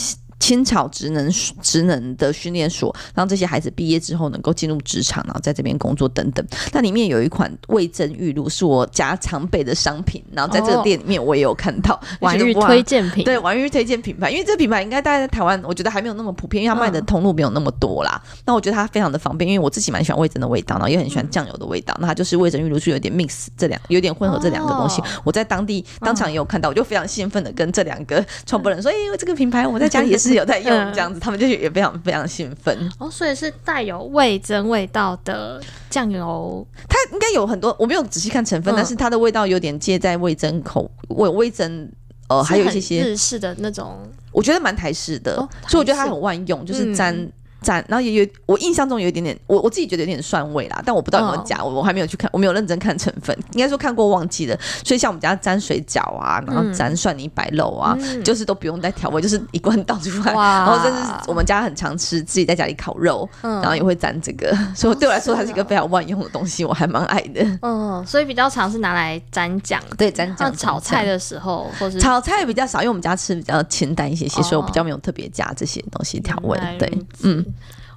[0.43, 1.31] 青草职能
[1.63, 6.45] 职能的训练所，让这些孩子毕业之后能够进入职场，然后在这边工作等等。
[6.73, 12.01] 那里面有一款味增玉露，是我家常备的商品，然后在这个店里面我也有看到。
[12.19, 18.21] 婉諭推荐品，对，婉玉推荐品牌，因为这个品牌应该大家在台湾，我觉得还没有那么普遍，因为它卖的通路没有那么多啦。
[18.25, 21.95] 嗯、那我觉得它非常的方便，因为我自己蛮喜欢味增的味道，然后也很喜欢酱油的味道。
[21.99, 25.01] 嗯、那它就是味增玉露，是有点 mix 这两，有点混合这两个东西。
[25.03, 31.21] 哦、我在当地当场也有看到，我就非常兴奋的跟这两个创办人说：“哎、欸，这个品牌我在家里也是有在用。”这样子。
[31.21, 41.91] 他们就也非常非常兴奋哦，所以是带有味增味道的酱油，它应该有很多，我没有仔细看成分，嗯、但是它的味道有点介在味增口味味增，
[42.29, 43.99] 呃，还有一些些日式的那种，
[44.33, 47.31] 我觉得蛮台式的，哦、式所以我觉得它很万用，就是沾。
[47.63, 54.59] 嗯沾，然后也有我印象中有一点点，我我自己觉得有点蒜味啦，但我不知道有没有加，我、哦、我还没有去看，我没有认真看成分，应该说看过忘记了。
[54.85, 60.35] 所以像我们家沾水饺啊，然后沾蒜泥白肉啊，嗯、就是都不用再调味，就是一罐倒出来。
[60.35, 67.47] 哇然后甚至我们家很常吃，自己在家里烤肉，嗯、然后也会沾这个，所以对我来说它是一个非常万用的东西，我还蛮爱的。
[67.63, 76.59] 嗯，所以比较常是拿来沾酱，对，沾酱炒菜的时候，或是炒菜比较少，因为我们家吃比较清淡一些些，所以我比较没有特别加这些东西调味。
[76.79, 76.91] 对，
[77.23, 77.45] 嗯。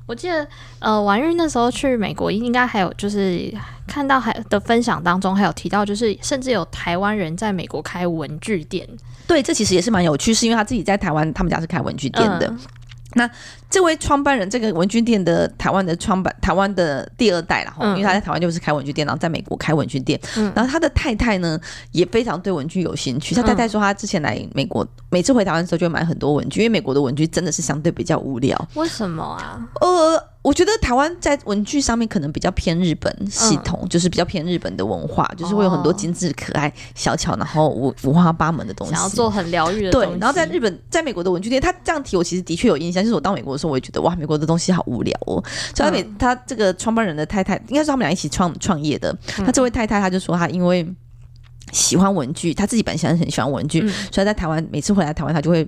[0.08, 0.48] 我记得，
[0.80, 3.52] 呃，婉玉那时候去美国，应该还有就是
[3.88, 8.88] 看到还的分享当中，还有提到，就是甚至有台湾人在美国开文具店。
[9.28, 12.48] 对，这其实也是蛮有趣，是因为他自己在台湾，他们家是开文具店的。
[12.48, 12.60] 嗯
[13.15, 13.30] 那
[13.69, 20.19] 这位创办人，这个文具店的台湾的创办，台湾的第二代了哈，因为他在台湾就是开文具店，然后在美国开文具店。
[20.38, 21.60] 嗯，然后他的太太呢
[21.91, 23.34] 也非常对文具有兴趣。
[23.34, 28.56] 他太太说，他之前来美国，每次回台湾的时候就买很多文具，因为美国的文具真的是相对比较无聊。
[28.75, 29.67] 为什么啊？
[29.82, 30.35] 呃。
[30.45, 38.93] 我觉得台湾在文具上面可能比较偏日本系统，嗯、就是比较偏日本的文化，就是会有很多精致可爱、小巧，然后五五花八门的东西。
[38.93, 40.08] 想要做很疗愈的东西。
[40.08, 43.01] 对，然后在日本，在美国的文具店，他这样提，我其实的确有印象。
[43.01, 45.43] 就是我到美国的时候，我也觉得哇，美国的东西好无聊哦。
[45.75, 49.17] 所以他，美、嗯、他这个创办人的太太，应该是他们俩一起创创业的。
[49.25, 50.88] 他这位太太，他就说他因为
[51.71, 55.67] 喜欢文具，他自己本身很喜欢文具，嗯、所以在台湾每次回来台湾，他就会。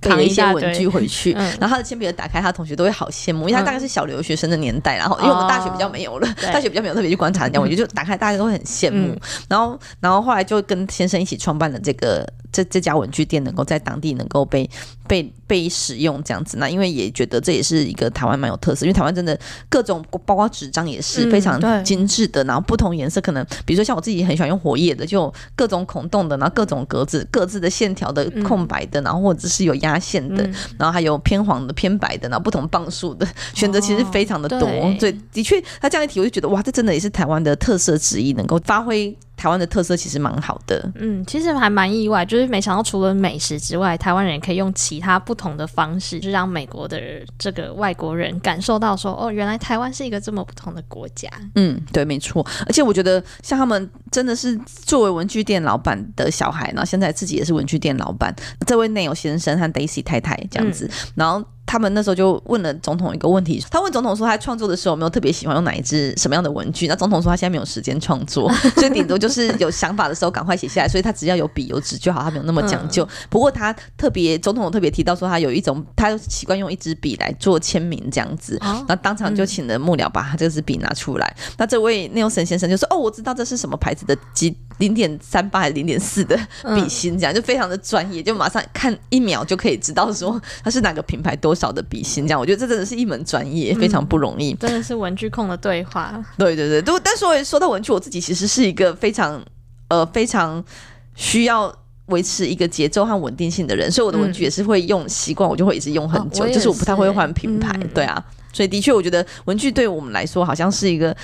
[0.00, 14.68] 背了一些文具回去，嗯、然后他的铅笔盒打开，他同学都会好羡慕，因为他大概是小留学生的年代，然后因为我们大学比较没有了，哦、大学比较没有特别去观察人家文具，就打开大家都会很羡慕，嗯、然后然后后来就跟先生一起创办了这个这这家文具店，能够在当地能够被。
[15.10, 19.36] 被被使用这样子，那因为也觉得这也是一个台湾蛮有特色，因为台湾真的
[19.68, 39.16] 各种包括纸张也是非常精致的，嗯、然后不同颜色可能，比如说像我自己很喜欢用活页的，就各种孔洞的，然后各种格子、各自的线条的空白的，然后或者是有压线的，嗯、然后还有偏黄的、偏白的，然后不同磅数的选择其实非常的多，哦、对，的确，他这样一提，我就觉得哇，这真的也是台湾的特色之一，能够发挥。
[39.40, 47.00] 台湾的特色其实蛮好的，嗯，其实还蛮意外，就是没想到除了美食之外，台湾人也可以用其他不同的方式，就让美国的
[47.38, 51.26] 这个外国人感受到说，哦，原来台湾是一个这么不同的国家。
[51.54, 52.46] 嗯，对，没错。
[52.66, 58.34] 而且我觉得，像他们真的是作为文具店老板的小孩，然后现在自己也是文具店老板，
[58.66, 61.42] 这位 Neil 先生和 Daisy 太太这样子，嗯、然后。
[61.70, 66.88] 他们那时候就问了总统一个问题，他问总统说他创作的时候有没有特别喜欢用哪一支什么样的文具？
[66.88, 73.08] 那总统说他现在没有时间创作， 所以顶多就是有想法的时候赶快写下来，所以他只要有笔有纸就好，他没有那么讲究。
[73.30, 81.36] 不过他特别总统特别提到说他有一种他习惯用一支笔来做签名这样子，那当场就请了幕僚把他这支笔拿出来。
[81.56, 86.36] 那这位内容沈先生就说：“哦，我知道这是什么牌子的几零点三八还是零点四的
[86.74, 94.54] 笔芯，这样就非常的专业，就马上看一秒就可以知道说它是哪个品牌多少的笔芯这样。”我觉得这真的是一门专业，非常不容易。
[94.54, 96.24] 真的是文具控的对话。
[96.38, 99.40] 对对对，都但说说到文具，我自己其实是一个非常
[99.88, 100.64] 呃非常
[101.14, 101.72] 需要
[102.06, 107.78] 维持一个节奏和稳定性的人，所以我的文具也是会用习惯，我就会一直用很久，就是我不太会换品牌。
[107.94, 111.14] 对啊，所以的确，我觉得文具对我们来说好像是一个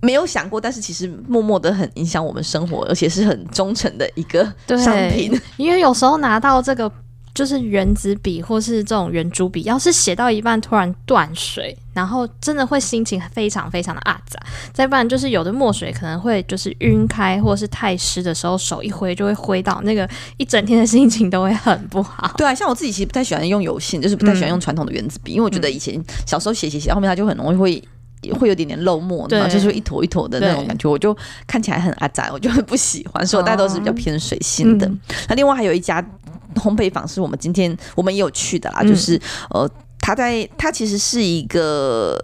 [0.00, 4.42] 没有想过，但是其实默默的很影响我们生活，而且是很忠诚的一个
[4.76, 5.38] 商品。
[5.56, 6.90] 因为有时候拿到这个。
[7.38, 14.40] 就是原子笔或是这种圆珠笔，要是写到一半突然断水，然后真的会心情非常非常的阿杂。
[14.72, 22.34] 再不然就是有的墨水可能会就是晕开，或是太湿的时候手一挥就会挥到那个一整天的心情都会很不好。
[22.36, 25.96] 对啊，像我自己其实不太喜欢用油性，就是不太喜欢用传统的原子笔，嗯、因为我觉得以前
[26.26, 27.80] 小时候写写写，后面它就很容易会
[28.36, 33.24] 会有点点漏墨，然后就是一坨一坨的那种感觉，我就看起来很阿杂，我就很不喜欢。
[33.24, 34.88] 所以我大家都是比较偏水性的。
[34.88, 34.98] 嗯、
[35.28, 36.04] 那另外还有一家。
[36.58, 42.18] 烘焙坊是我们今天我们也有去的啦，嗯、就是呃，他在他其实是一个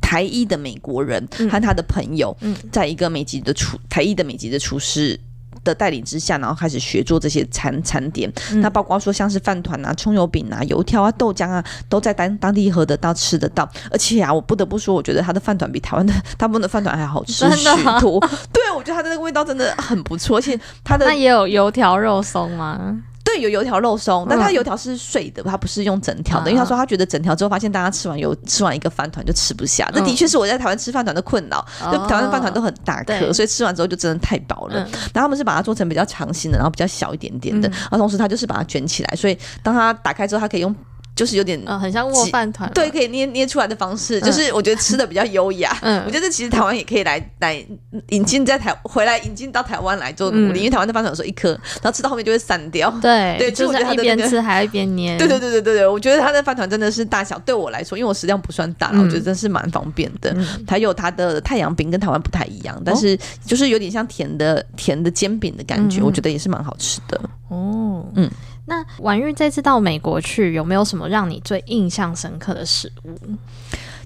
[0.00, 2.36] 台裔的美国人，和他的朋友，
[2.72, 5.18] 在一个美籍的厨台裔的美籍的厨师
[5.62, 8.32] 的带领之下，然后开始学做这些餐餐点。
[8.50, 13.68] 嗯、那包括说像是饭团啊、葱油饼啊、油条啊、豆浆啊，都在当当地喝得到、吃得到。
[13.90, 17.64] 而且啊，我不得不说，我觉得他的饭团比台湾的 大部分的饭团还好吃许
[18.00, 18.18] 多。
[18.52, 22.96] 对，我觉得他的那个味道真的很不错，而且他的那也有油条肉松吗？
[23.32, 34.76] 对，有油条肉松，但它油条是碎的，它不是用整条的，因为他说他觉得整条之后发现大家吃完油吃完一个饭团就吃不下，这的确是我在台湾吃饭团的困扰，就台湾饭团都很大颗，所以吃完之后就真的太饱了。
[35.12, 40.74] 然后他们是把它做成比较长形的，然后比较小一点点的，然后同时他就是把它卷起来，所以当它打开之后，它可以用。
[41.20, 45.76] 就是有点嗯，很像握饭团，对，可以捏捏出来的方式，就是我觉得吃的比较优雅。
[45.84, 47.62] 嗯，我觉得其实台湾也可以来来
[48.08, 51.50] 引进在台回来引进到台湾来做努力，因为台湾的饭团有时候一颗，
[51.82, 52.90] 然后吃到后面就会散掉。
[53.02, 55.18] 对对，就是一边吃还一边捏。
[55.18, 60.34] 对对对对对对，我觉得它的饭团真的是大小对我来说，因为我食量不算大，我觉得真是蛮方便的。
[60.66, 67.20] 还有它的太阳饼跟台湾不太一样，但是就是有点像甜的甜的煎饼的感觉，我觉得也是蛮好吃的。
[67.48, 68.30] 哦，嗯。
[68.70, 73.18] 那婉玉这次到美国去，有没有什么让你最印象深刻的食物？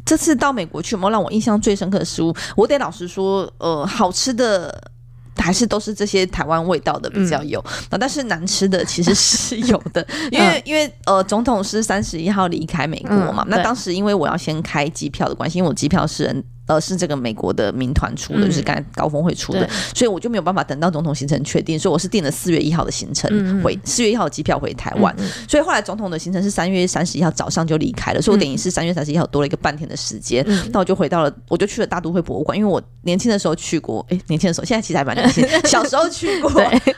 [0.07, 2.35] 这次到美国去，有没有让我印象最深刻的食物？
[2.57, 4.91] 我得老实说，呃，好吃的
[5.37, 16.43] 还是都是这些台湾味道的比较有，嗯、但是难吃的其实是有的， 因为、嗯、因为呃，总统是三十一号离开美国嘛，嗯、那当时因为我要先开机票的关系，因为我机票是。
[16.67, 25.15] 呃，是这个美国的民团出的，嗯、就是刚才高峰会出的，所以我就没有办法等到总统行程确定，所以我是订了四月一号的行程回四、嗯、月一号的机票回台湾，
[25.49, 36.51] 所以后来总统的行程是三月三十一号早上就离开了，所以我等于是三月三十一号多了一个半天的时间，嗯、那我就回到了，我就去了大都会博物馆，因为我年轻的时候去过，哎、欸，年轻的时候，现在其实还蛮年轻， 小时候去过，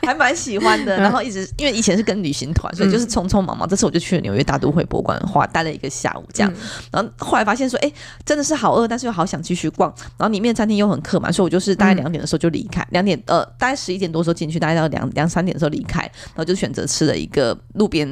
[0.03, 6.53] 还蛮喜欢的，然后一直因为以前是跟旅行团，所以就是匆匆忙忙，这次我就去了纽约大都会博物馆，花待了一个下午这样，
[6.91, 7.93] 然后后来发现说，哎、欸，
[8.25, 10.37] 真的是好饿，但是又好想继续逛，然后。
[10.37, 18.07] 里面餐厅又很客满，所以我就是大概两点的时候就离开，两、嗯、点呃，大概十一点多的时候进去，大概到两两三点的时候离开，然后就选择吃了一个路边。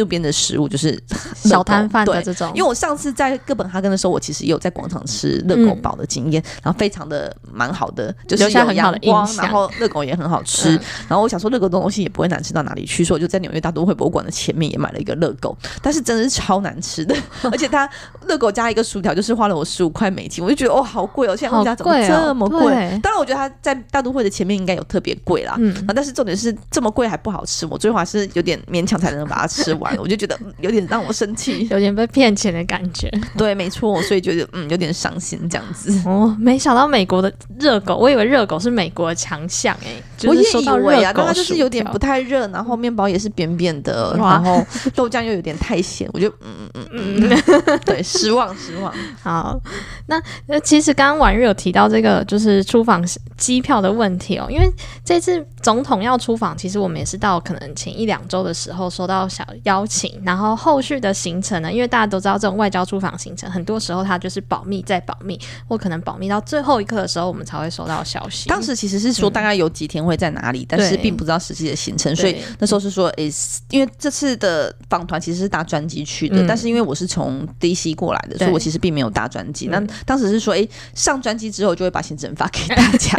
[0.00, 0.98] 路边的食物就是
[1.36, 10.70] 小摊贩的这种，因为我上次在哥本哈根的时候，我其实也有在广场吃热狗堡的经验，然后非常的蛮好的，就是有阳光，然后热狗也很好吃。
[11.08, 17.14] 然后我想说，热狗的东西也不会难吃到哪里去，所以我就在纽约大都会博物馆的前面也买了一个热狗，但是真的是超难吃的，
[17.50, 17.88] 而且它
[18.26, 22.98] 热狗加一个薯条就是花了我十五块美金，我就觉得哦好贵哦，现在物价怎么这么贵？
[23.02, 29.89] 当然，我觉得它在大都会的前面应该有特别贵啦，嗯，但是重点是这么贵还不好吃，我最后还是有点勉强才能把它吃完。
[29.98, 33.10] 我就觉得有点让我生气， 有点被骗钱的感觉。
[33.36, 35.92] 对，没错，所以觉得嗯有点伤心这样子。
[36.08, 44.64] 哦，没想到美国的热狗，我以为热狗是美国的强项哎，我也以为啊，但它就是有点不太热，然后面包也是扁扁的，然后
[44.94, 48.92] 豆浆又有点太咸，我就嗯嗯嗯嗯， 对，失望失望。
[49.22, 49.58] 好，
[50.06, 53.04] 那那其实刚刚婉玉有提到这个就是出访
[53.36, 54.70] 机票的问题哦，因为
[55.04, 68.48] 这次总统要出访，其实我们也是到可能前一两周的时候收到小邀请，然后后续的行程呢，因为大家都知道这种外交出访行程，很多时候它就是保密再保密，或可能保密到最后一刻的时候，我们才会收到消息。
[68.48, 79.66] 当时其实是说大概有几天会在哪里，嗯、但是并不知道实际的行程，所以那时候是说，诶、欸，因为这次的访团其实是搭专机去的，嗯、但是因为我是从 DC 过来的，所以我其实并没有搭专机。
[79.68, 83.16] 那当时是说，诶、欸，上专机之后就会把行程发给大 家，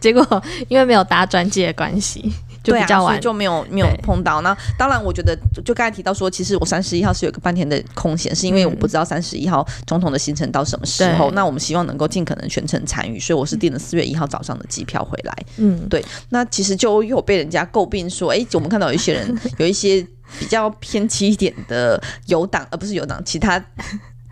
[0.00, 2.32] 结果因为没有搭专机的关系。
[2.62, 4.40] 就比较晚，对啊，所以就没有没有碰到。
[4.42, 11.32] 那当然，我觉得就刚才提到说，其实我三十一号是有个半天的空闲，是因为我不知道三十一号总统的行程到什么时候。
[11.32, 15.36] 那我们希望能够尽可能全程参与，所以我是订了四月一号早上的机票回来。
[15.56, 16.04] 嗯，对。
[16.30, 20.06] 那其实就有被人家诟病说，哎，我们看到有一些人 有一些
[20.38, 23.64] 比较偏激一点的游党，而不是游党，其他。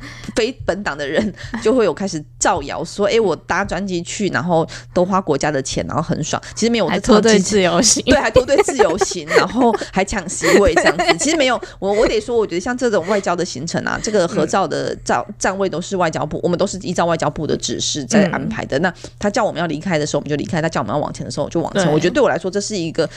[0.34, 1.32] 非本党的人
[1.62, 6.40] 就会有开始造谣说，哎、欸，我搭专机去，然后都花国家的钱，然后很爽。
[6.54, 11.04] 其实没有，我脱队自由行，对，还脱队自由行， 然后还抢席位这样子。
[11.18, 18.78] 其实没有，我我得说，我觉得像这种外交的行程啊，这个合照的站站位都是外交部，我们都是依照外交部的指示在安排的。
[18.78, 21.90] 那他叫我们要离开的时候，我们就离开；他叫我们要往前的时候，就往前。
[21.92, 23.08] 我觉得对我来说，这是一个。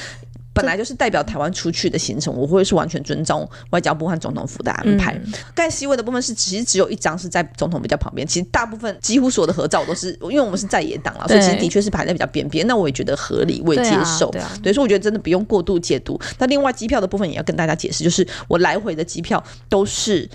[0.53, 5.19] 本来就是代表台湾出去的行程，我会是完全尊重外交部和总统府的安排。
[5.55, 12.65] 盖席位的部分是其实只有一张是在总统比较旁边，其实大部分几乎所有的合照都是，因为我们是在野党了，所以其实的确是排在比较边边。
[12.67, 14.29] 那我也觉得合理，我也接受。
[14.29, 16.19] 对啊，所以说我觉得真的不用过度解读。
[16.37, 20.29] 那另外机票的部分也要跟大家解释，就是我来回的机票都是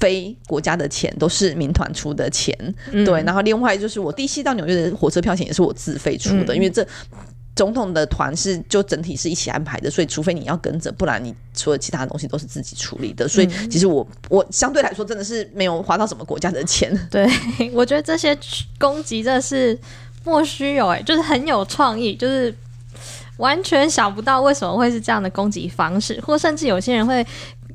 [0.00, 2.52] 非国家的钱，都是民团出的钱。
[2.90, 6.84] 对，然后另外就是我 DC 到纽约的火车票钱也是我自费出的，因为这。
[7.54, 13.28] 总统的团是就整体是一起安排的，所以除非你要跟着，不然你所有其他东西都是自己处理的。
[13.28, 16.90] 所以其实我我相对来说真的是没有花到什么国家的钱。
[17.10, 17.28] 对，
[17.74, 18.36] 我觉得这些
[18.78, 19.78] 攻击真的是
[20.24, 22.54] 莫须有，哎，就是很有创意，就是
[23.36, 27.26] 完全想不到为什么会是这样的攻击方式，或甚至有些人会。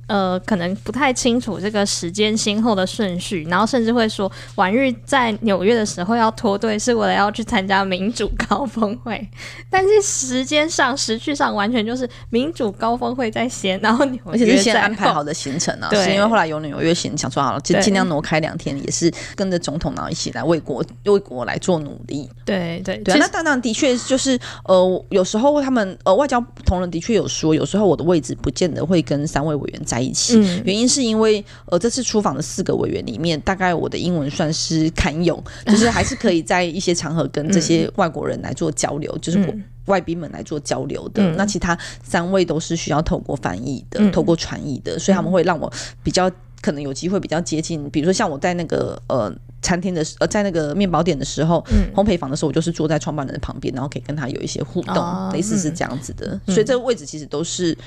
[0.07, 9.29] 呃，可能不太清楚这个时间先后的顺序，然后甚至会说婉玉在纽约的时候要脱队，是为了要去参加民主高峰会，
[9.69, 22.29] 但是时间上、时序上完全就是民主高峰会在先，然后纽约而且是先安排好的行程啊，对是因为后来有纽约行，想说好了，就尽量挪开两天，也是跟着总统然后一起来为国为国来做努力。
[22.45, 29.96] 对对对，那当然的确就是呃，有时候他们呃外交同仁的确有说，有时候我的位置不见得会跟三位委员在。
[29.97, 30.37] 在一起。
[30.37, 41.23] 嗯、原因是因为呃，这次出访的四个委员里面，大概我的英文算是堪用， 就是还是可以在一些场合跟这些外国人来做交流，嗯、就是外宾们来做交流的。
[41.23, 45.71] 嗯、那其他三位都是需要透过翻译的，嗯、透过传译的，所以他们会让我
[46.03, 46.31] 比较。
[46.59, 49.31] 可能有机会比较接近，比如说像我在那个呃
[49.61, 56.37] 餐厅的呃在那个面包店的时候，嗯、烘焙坊的时候，我就是坐在创办人的旁边，然后可以跟他有一些互动，哦、类似是这样子的。
[56.47, 57.77] 嗯、所以这个位置其实都是。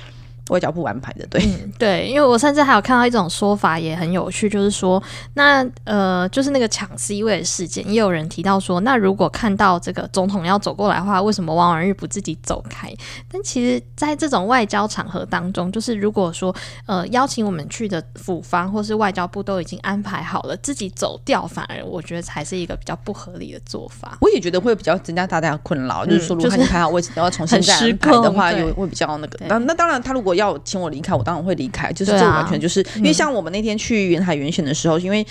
[0.51, 5.03] 外交部安排的，对、嗯、对，因为我甚至还有看到一种说法也很有趣，就是说，
[5.35, 12.93] 那呃，就是那个抢 C 位的事件，也有人提到说，那如果看到这个总统要走过来的话，为什么王婉玉不自己走开？
[13.31, 16.55] 但其实，在这种外交场合当中，就是如果说
[16.87, 24.19] 呃邀请我们去的府方或是外交部都已经安排好了，自己走掉，反而我觉得才是一个比较不合理的做法。
[24.21, 29.39] 我也觉得会比较增加大家的困扰，嗯、就是说，如果你排好位置，然后重新再安排的话， 又会比较那个。
[29.47, 31.93] 那那当然，他如果要请我离开，我当然会离开。
[31.93, 35.27] 就是这完全就是、啊、因为像我们那天去云海远选的时候，因为。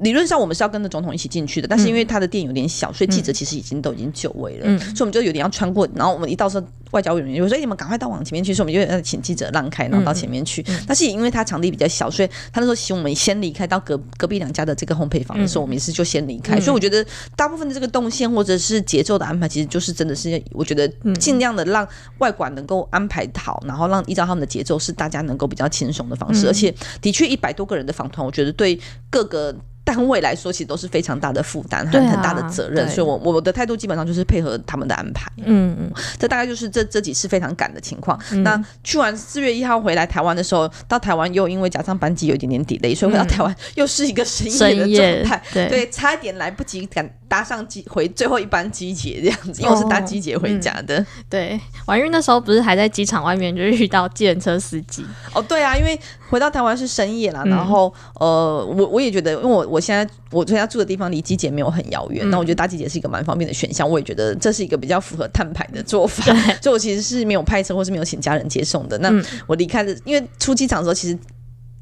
[0.00, 5.88] 理论上我们是要跟着总统一起进去的，但是因为他的店有点小，所以记者其实已经都已经就位了，嗯、所以我们就有点要穿过。
[5.94, 10.64] 然后我们一到时候，外交委员就说：“哎，你们赶快到往前面去。”所以我们就要请记者让开，然后到前面去。
[10.86, 16.56] 但是也因为他场地比较小，所以他那时候请我们先离开，到隔隔壁两家的这个烘焙坊的时候，我们也是就先离开。
[16.56, 17.04] 嗯、所以我觉得
[17.36, 20.88] 大部分的这个动线或者是节奏的安排，其实就是真的是我觉得
[21.18, 21.86] 尽量的让
[22.18, 26.46] 外馆能够安排好，然后让依照他们的节奏是大家能够比较轻松的方式。
[26.46, 28.78] 嗯、而且的确一百多个人的访团，我觉得对
[29.10, 29.54] 各个。
[29.90, 35.28] 单位来说，其实都是非常大的负担和很大的责任，啊、所以我我的态度基本上就是配合他们的安排。
[35.44, 38.16] 嗯嗯，这大概就是这这几次非常赶的情况。
[38.30, 50.98] 嗯、那去完四月一号回来台湾的时候，到台湾又因为加上班机有一点点 delay，所以回到台湾又是一个深夜的状态， 对，对，差一点来不及赶搭上机回最后一班机捷这样子，因为我是搭机捷回家的。
[50.98, 55.04] 哦嗯、对，婉諭那时候不是还在机场外面就遇到计程车司机？
[55.34, 59.79] 哦，对啊，因为回到台湾是深夜啦，然后、嗯、呃，我我也觉得，因为我我。
[59.80, 63.88] 现在我现在住的地方离机捷没有很遥远，那、嗯、我觉得搭机捷是一个蛮方便的选项。
[63.88, 68.98] 我也觉得这是一个比较符合碳排的做法，对所以我其实是没有派车或是没有请家人接送的。
[68.98, 69.10] 那
[69.46, 71.18] 我离开的，因为出机场的时候，其实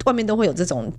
[0.06, 0.92] 外面都会有这种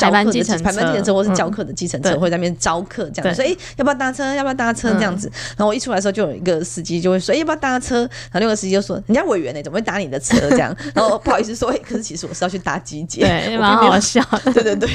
[0.00, 0.06] 的。
[0.06, 4.34] 排班计程车，排班计程车或是教课的计程车会在那边招客这样子，所以、欸、要不要搭车？
[4.34, 5.28] 要不要搭车这样子？
[5.28, 14.22] 嗯、然后我一出来的时候，就有一个司机就会说：“哎、要不要搭车？”然后另外一个司机就说：“人家委员呢、欸，怎么会搭你的车？”这样，然后不好意思说：“哎、欸，可是其实我是要去搭机姐。”对，蛮好笑。
[14.52, 14.88] 对对对，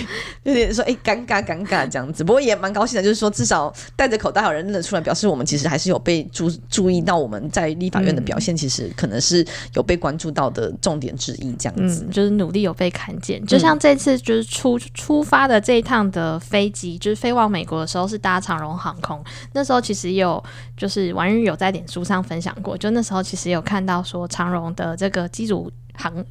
[0.43, 11.51] 有点说：“哎、欸，尴尬尴尬这样子。”不过也蛮高兴的，就是说至少戴着口罩有人认得出来，表示我们其实还是有被注注意到我们在立法院的表现，其实可能是有被关注到的重点之一。
[11.59, 13.45] 这样子、嗯，就是努力有被看见。
[13.45, 15.59] 就像这次就是出出发的。
[15.61, 19.23] 这一趟的飞机就是飞往美国的时候是搭长荣航空，
[19.53, 20.43] 那时候其实有
[20.75, 26.25] 就是婉諭有在脸书上分享过，就那时候其实有看到说长荣的这个机组航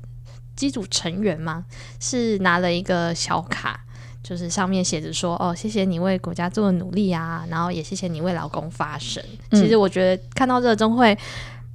[0.57, 1.65] 机组成员嘛，
[2.01, 3.81] 是拿了一个小卡，
[4.23, 9.23] 就是上面写着说哦，谢谢你为国家做的努力啊，然后也谢谢你为老公发声。
[9.53, 11.17] 其实我觉得看到这种会。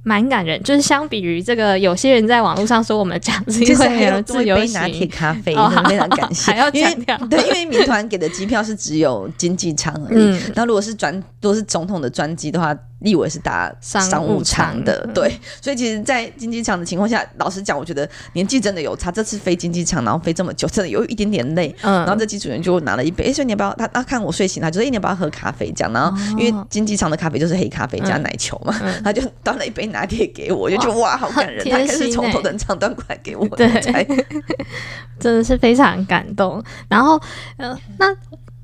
[0.08, 5.52] 蛮感人，就是相比于这个，有些人在网络上说我们讲是因为还有自由行，拿铁咖啡，
[5.88, 6.52] 非常感谢。
[6.52, 10.40] 还要强调，对，因为民团给的机票是只有经济舱而已。
[10.54, 12.72] 那、嗯、如果是专，如果是总统的专机的话。
[13.00, 19.10] 立委是搭商务舱的，嗯、对，所以其实，在经济舱的情况下，老实讲，我觉得年纪真的有差。
[19.10, 21.74] 这次飞经济舱，然后飞这么久，真的有一点点累。
[21.82, 23.72] 嗯，然后这机组员就拿了一杯，哎、欸，说你要不要？
[23.74, 25.72] 他他看我睡醒，他就说，哎、欸，你要不要喝咖啡？
[25.72, 33.66] 这样，然后因为经济舱的咖啡就是黑咖啡加奶球嘛，嗯、他就端了一杯拿铁给我，我就觉得哇，好感人， 他开始从头等舱端过来给我，对，
[35.20, 36.62] 真的是非常感动。
[36.88, 37.20] 然后，
[37.58, 38.06] 呃，那。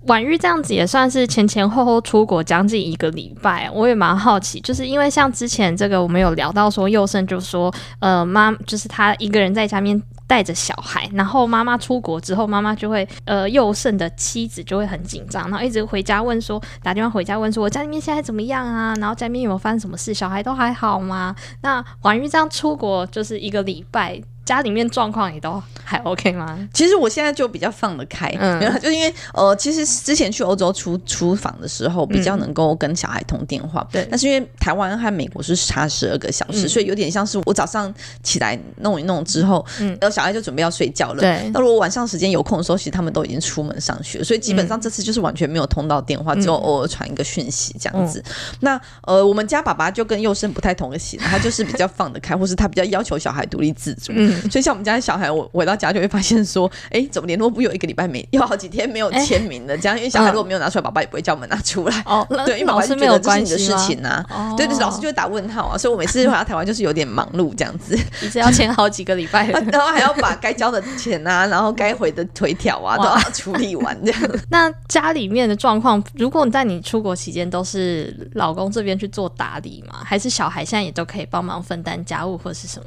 [0.07, 18.95] 婉玉这样子也算是前前后后出国将近一个礼拜，我也蛮好奇，就是因为像之前这个我们有聊到说，佑胜就说，呃，妈就是他一个人在家面带着小孩，然后妈妈出国之后，妈妈就会，呃，佑胜的妻子就会很紧张，然后一直回家问说，打电话回家问说，我家里面现在怎么样啊？
[18.99, 20.13] 然后家里面有没有发生什么事？
[20.13, 21.35] 小孩都还好吗？
[21.63, 24.21] 那婉玉这样出国就是一个礼拜。
[24.45, 26.59] 家里面状况也都还 OK 吗？
[26.73, 34.09] 其实我现在就比较放得开，嗯， 就因为呃，其实之前去欧洲出出访的时候，比较能够跟小孩通电话，对、嗯。
[34.11, 41.49] 但是因为台湾和美国是差十二个小时，嗯、所以有点像是我早上起来弄一弄之后，嗯，然后小孩就准备要睡觉了，对。
[41.55, 48.19] 那如果晚上时间有空的时候，其实他们都已经出门上学，所以基本上这次就是完全没有通到电话，嗯、只有偶尔传一个讯息这样子。
[48.27, 54.33] 嗯、那呃，我们家爸爸就跟佑生不太同的型，他就是比较放得开，或是他比较要求小孩独立自主，嗯。
[54.51, 59.77] 所以像我们家的小孩，我回到家就会发现说，哎、欸，怎么联络簿有一个礼拜没，有好几天没有签名了？
[59.77, 62.03] 这样，因为小孩如果没有拿出来，爸爸也不会叫我们拿出来。
[62.07, 64.25] 哦，对，因为爸爸是觉得这是你的事情啊。
[64.31, 65.79] 哦，对对，老师就会打问号啊。
[65.79, 74.21] 所以我每次回到台湾就是有点忙碌这样子，一直要签好几个礼拜， 然后还要把该交的钱啊，然后该回的腿条啊都要处理完这样。
[74.51, 80.01] 那家里面的状况，如果你在你出国期间都是老公这边去做打理吗？
[80.05, 82.87] 还是小孩现在也都可以帮忙分担家务或者是什么？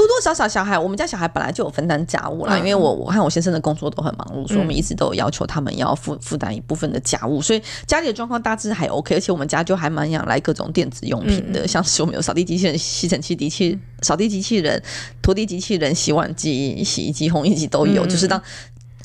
[0.00, 14.82] 多多少少小孩，我们家小孩本来就有分担家务啦，嗯、因为我我和我先生的工作都很忙碌，所以我们一直都有要求他们要负负担一部分的家务，所以家里的状况大致还 OK，而且我们家就还蛮养来各种电子用品的，嗯、像是我们有扫地机器人、吸尘器、机器扫地机器人、
[15.20, 18.42] 拖地机器人、洗碗机、洗衣机、烘衣机都有，嗯、就是当。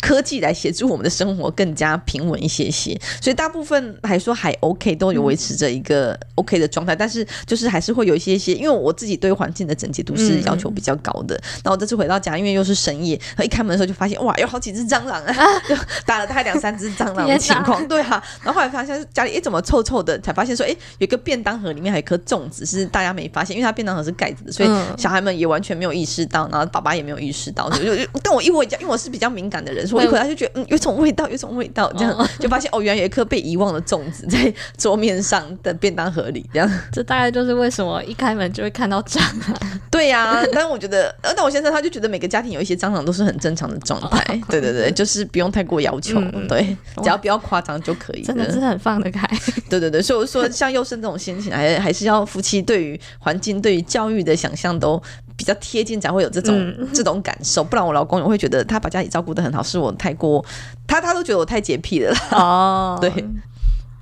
[0.02, 6.96] 科技来协助我们的生活更加平稳一些些，所以大部分还说还 OK，都有维持着一个 OK 的状态。
[6.96, 11.40] 但是就是还是会有一些些，因为我自己对环境的整洁度是要求比较高的。
[11.64, 15.36] 然后这次回到家，因为又是深夜，一开门的时候就发现哇，有好几只蟑螂啊，
[15.68, 15.76] 就
[16.06, 17.86] 打了大概两三只蟑螂的情况。
[17.88, 20.70] 对哈、啊，然后后来发现家里哎怎么臭臭的，才发现说哎
[21.00, 27.70] 有一个便当盒里面还有一颗粽子，是大家没发现，因为它便当盒是盖子的，所以小孩们也完全没有意识到，然后爸爸也没有意识到。
[27.72, 30.66] 就就但我一回家，因为我是比较敏感的人，我一回来就觉得嗯。
[30.70, 36.70] 有种味道，有种味道，这样就发现哦，原来有一颗被遗忘的粽子在桌面上的便当盒里，这样。
[36.92, 39.58] 这大概就是为什么一开门就会看到蟑螂。
[39.92, 44.24] 对呀、啊，但是我觉得，呃，但我先生他就觉得每个家庭有一些蟑螂都是很正常的状态。
[44.50, 48.22] 对对对，就是不用太过要求，嗯、对，只要不要夸张就可以。
[48.24, 49.28] 真的是很放得开。
[49.70, 55.02] 对对对，所以我说像佑胜这种心情，还还是要夫妻对于环境、对于教育的想象都
[55.36, 57.64] 比较贴近，才会有这种、嗯、 这种感受。
[57.64, 60.44] 不然我老公也会觉得他把家里照顾的很好，是我太过。
[60.88, 63.10] 他他都觉得我太洁癖了 哦， 对，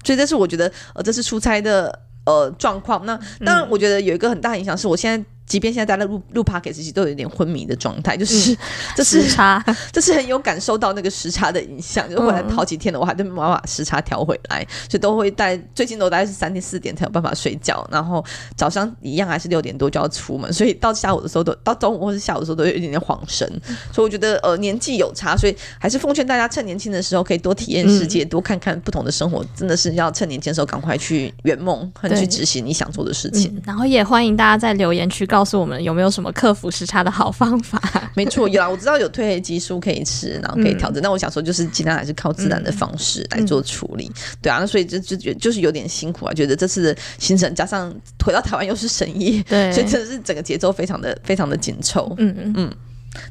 [0.04, 3.06] 所以这是我觉得呃，这是出差的呃状况。
[3.06, 5.26] 那当然，我觉得有一个很大影响是我现在。
[5.46, 8.58] 即便现在在录录 podcast 都有一点昏迷的状态，就是
[8.96, 12.10] 这是 时差，这是很有感受到那个时差的影响。
[12.10, 18.24] 就回来好几天了，我还没办法时差调回来，所以都会在最近都大概是三点四点才有办法睡觉，然后
[18.56, 23.48] 早上一样还是六点多就要出门，所以到下午的时候都到中午或是下午的时候都有一点点恍神。
[23.92, 33.62] 所以我觉得呃年纪有差，所以还是奉劝大家趁年轻的时候可以多体验世界，多看看不同的生活，真的是要趁年轻的时候赶快去圆梦和去执行你想做的事情。
[33.66, 37.82] 然后也欢迎大家在留言区告诉我们有没有什么克服时差的好方法？
[38.14, 41.02] 没错，有啊，我知道有褪黑激素可以吃，然后可以调整。
[41.02, 44.06] 那、嗯、我想说，就是尽量还是靠自然的方式来做处理。
[44.14, 47.92] 嗯、对啊，那所以就就觉就是有点辛苦啊，觉得这次的行程加上
[48.24, 52.14] 回到台湾又是深夜，对，所以真的是整个节奏非常的非常的紧凑。
[52.20, 52.72] 嗯嗯嗯。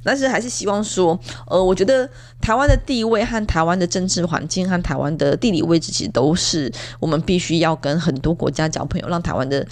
[0.03, 2.09] 但是还是希望说，呃，我觉得
[2.41, 9.65] 台湾的地位和台湾的政治环境和台湾的地理位置，其实都是我们必须要跟很多国家交朋友，让台湾的。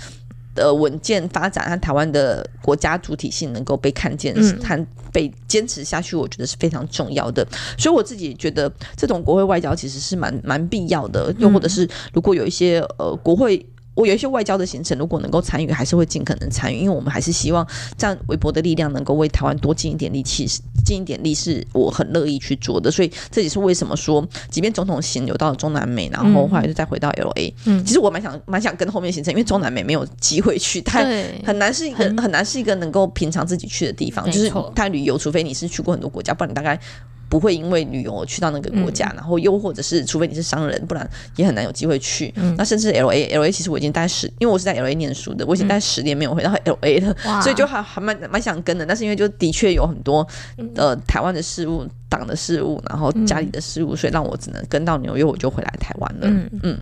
[0.55, 7.47] 的稳健发展和台湾的国家主体性能够被看见和被坚持下去，我觉得是非常重要的。
[7.79, 11.35] 所以我自己觉得，这种国会外交其实是蛮蛮必要的。
[11.39, 13.67] 又或者是如果有一些呃国会。
[14.01, 17.67] 我有一些外交的行程，如果能够参与，还是会尽可能参与，因为我们还是希望
[17.99, 20.47] 这样微薄的力量能够为台湾多尽一点力气，
[20.85, 22.91] 尽一点力，是我很乐意去做的。
[22.91, 31.05] 所以这也是为什么说，即便总统行有到了中南美，然后后来就再回到 LA，嗯，其实我蛮想蛮想跟后面行程，因为中南美没有机会去，太
[31.45, 36.81] 很难是一个很，很难是一个能够平常自己去的地方，就是太旅游，除非你是去过很多国家，不然你大概。
[37.31, 42.31] 不会因为旅游去到那个国家，嗯、然后又或者是除非你是商人，不然也很难有机会去。
[42.37, 48.85] 嗯、那甚至 L A L A 其实我已经待十，因为我是在 L A 念书的，我已经待十年没有回到 L A 了，嗯、所以就还还蛮蛮想跟的。
[48.85, 50.27] 但是因为就的确有很多
[50.75, 56.27] 呃台湾的事务、党的事务，然后家里的事务，所以让我只能跟到纽约，我就回来台湾了。
[56.27, 56.79] 嗯嗯。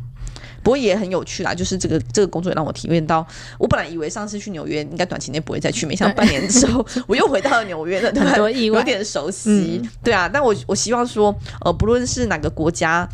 [0.63, 3.27] 不过也很有趣啦，就是这个这个工作也让我体验到，
[3.59, 8.51] 我本来以为上次去纽约应该短期内不会再去，没想到半年之后我又回到了纽约了， 对吧？
[8.51, 10.29] 有点熟悉，嗯、对啊。
[10.33, 11.35] 但我我希望说，
[11.65, 13.09] 呃，不论是哪个国家。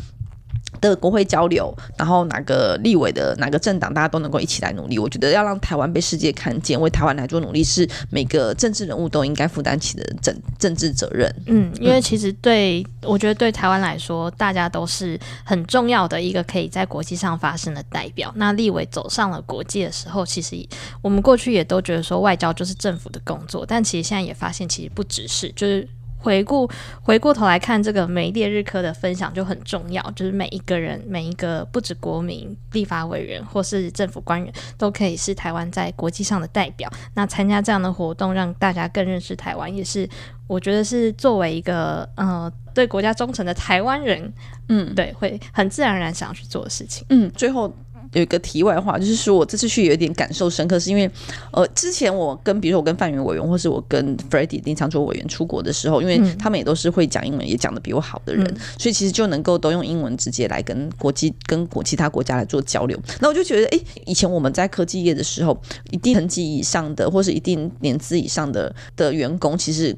[0.81, 4.99] 的国会交流，然后哪个立委的哪个政党，大家都能够一起来努力。
[4.99, 11.33] 我觉得要让台湾被世界看见，为台湾来做努力，是每个政治人物都应该负担起的政政治责任。
[11.47, 18.31] 嗯，因为其实对，我觉得对台湾来说，大家都是很重要的一个可以在国际上发声的代表。
[18.35, 20.55] 那立委走上了国际的时候，其实
[21.01, 25.87] 我们过去也都觉得说外交就是政府的工作，但其实现在也发现，其实不只是就是。
[26.25, 26.67] 回顾
[27.03, 36.91] 回过头来看这个梅列日科的分享就很重要，就是每一个人每一个不止国民、立法委员或是政府官员都可以是台湾在国际上的代表。
[37.13, 40.09] 那参加这样的活动，让大家更认识台湾，也是
[40.47, 44.33] 我觉得是作为一个呃对国家忠诚的台湾人，
[44.69, 47.05] 嗯，对，会很自然而然想要去做的事情。
[47.09, 47.71] 嗯，最后。
[48.15, 51.09] 有一个题外话，就是说我这次去有一点感受深刻，是因为
[51.51, 62.97] 呃，之前我跟比如说我跟范云委员，或是我跟 Freddie 林长佐委员出国的时候，因为他们也都是会讲英文，也讲的比我好的人，嗯、所以其实就能够都用英文直接来跟国际跟国其他国家来做交流。
[63.19, 65.61] 那我就觉得，哎，以前我们在科技业的时候，
[65.91, 69.93] 一定层级以上的，或是一定年资以上的的员工，其实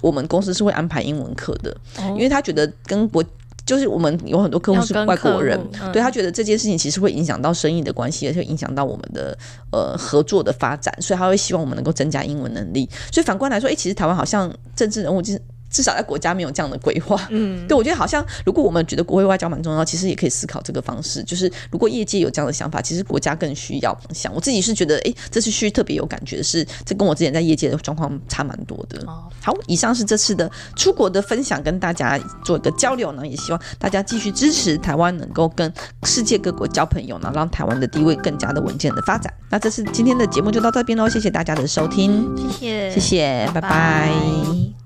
[0.00, 3.22] 我们公司是会安排英文课的，哦、因为他觉得跟国。
[3.68, 9.36] 就是我们有很多客户是外国人，嗯、对他觉得这件事情其实会影响到生意的关系，而且影响到我们的
[9.70, 12.88] 呃合作的发展，所以他会希望我们能够增加英文能力。
[13.12, 15.42] 所以反观来说，哎，其实台湾好像政治人物就是。
[15.70, 21.22] 至少在国家没有这样的规划，嗯，对，我觉得好像如果我们觉得国会外交蛮重要，其实也可以思考这个方式。
[21.22, 24.32] 就是如果业界有这样的想法，其实国家更需要想。
[24.34, 29.04] 我自己是觉得，哎，这次去特别有感觉的是，这跟我之前在业界的状况差蛮多的。
[29.40, 35.72] 好，以上是这次的出国的分享，跟大家做一个交流呢，也希望大家继续支持台湾能够跟
[36.04, 39.32] 世界各国交朋友呢，让台湾的地位更加的稳健的发展。
[39.50, 43.60] 那这次今天的节目就到这边喽，谢谢大家的收听，谢谢，谢谢，拜拜。
[43.60, 44.77] 拜拜。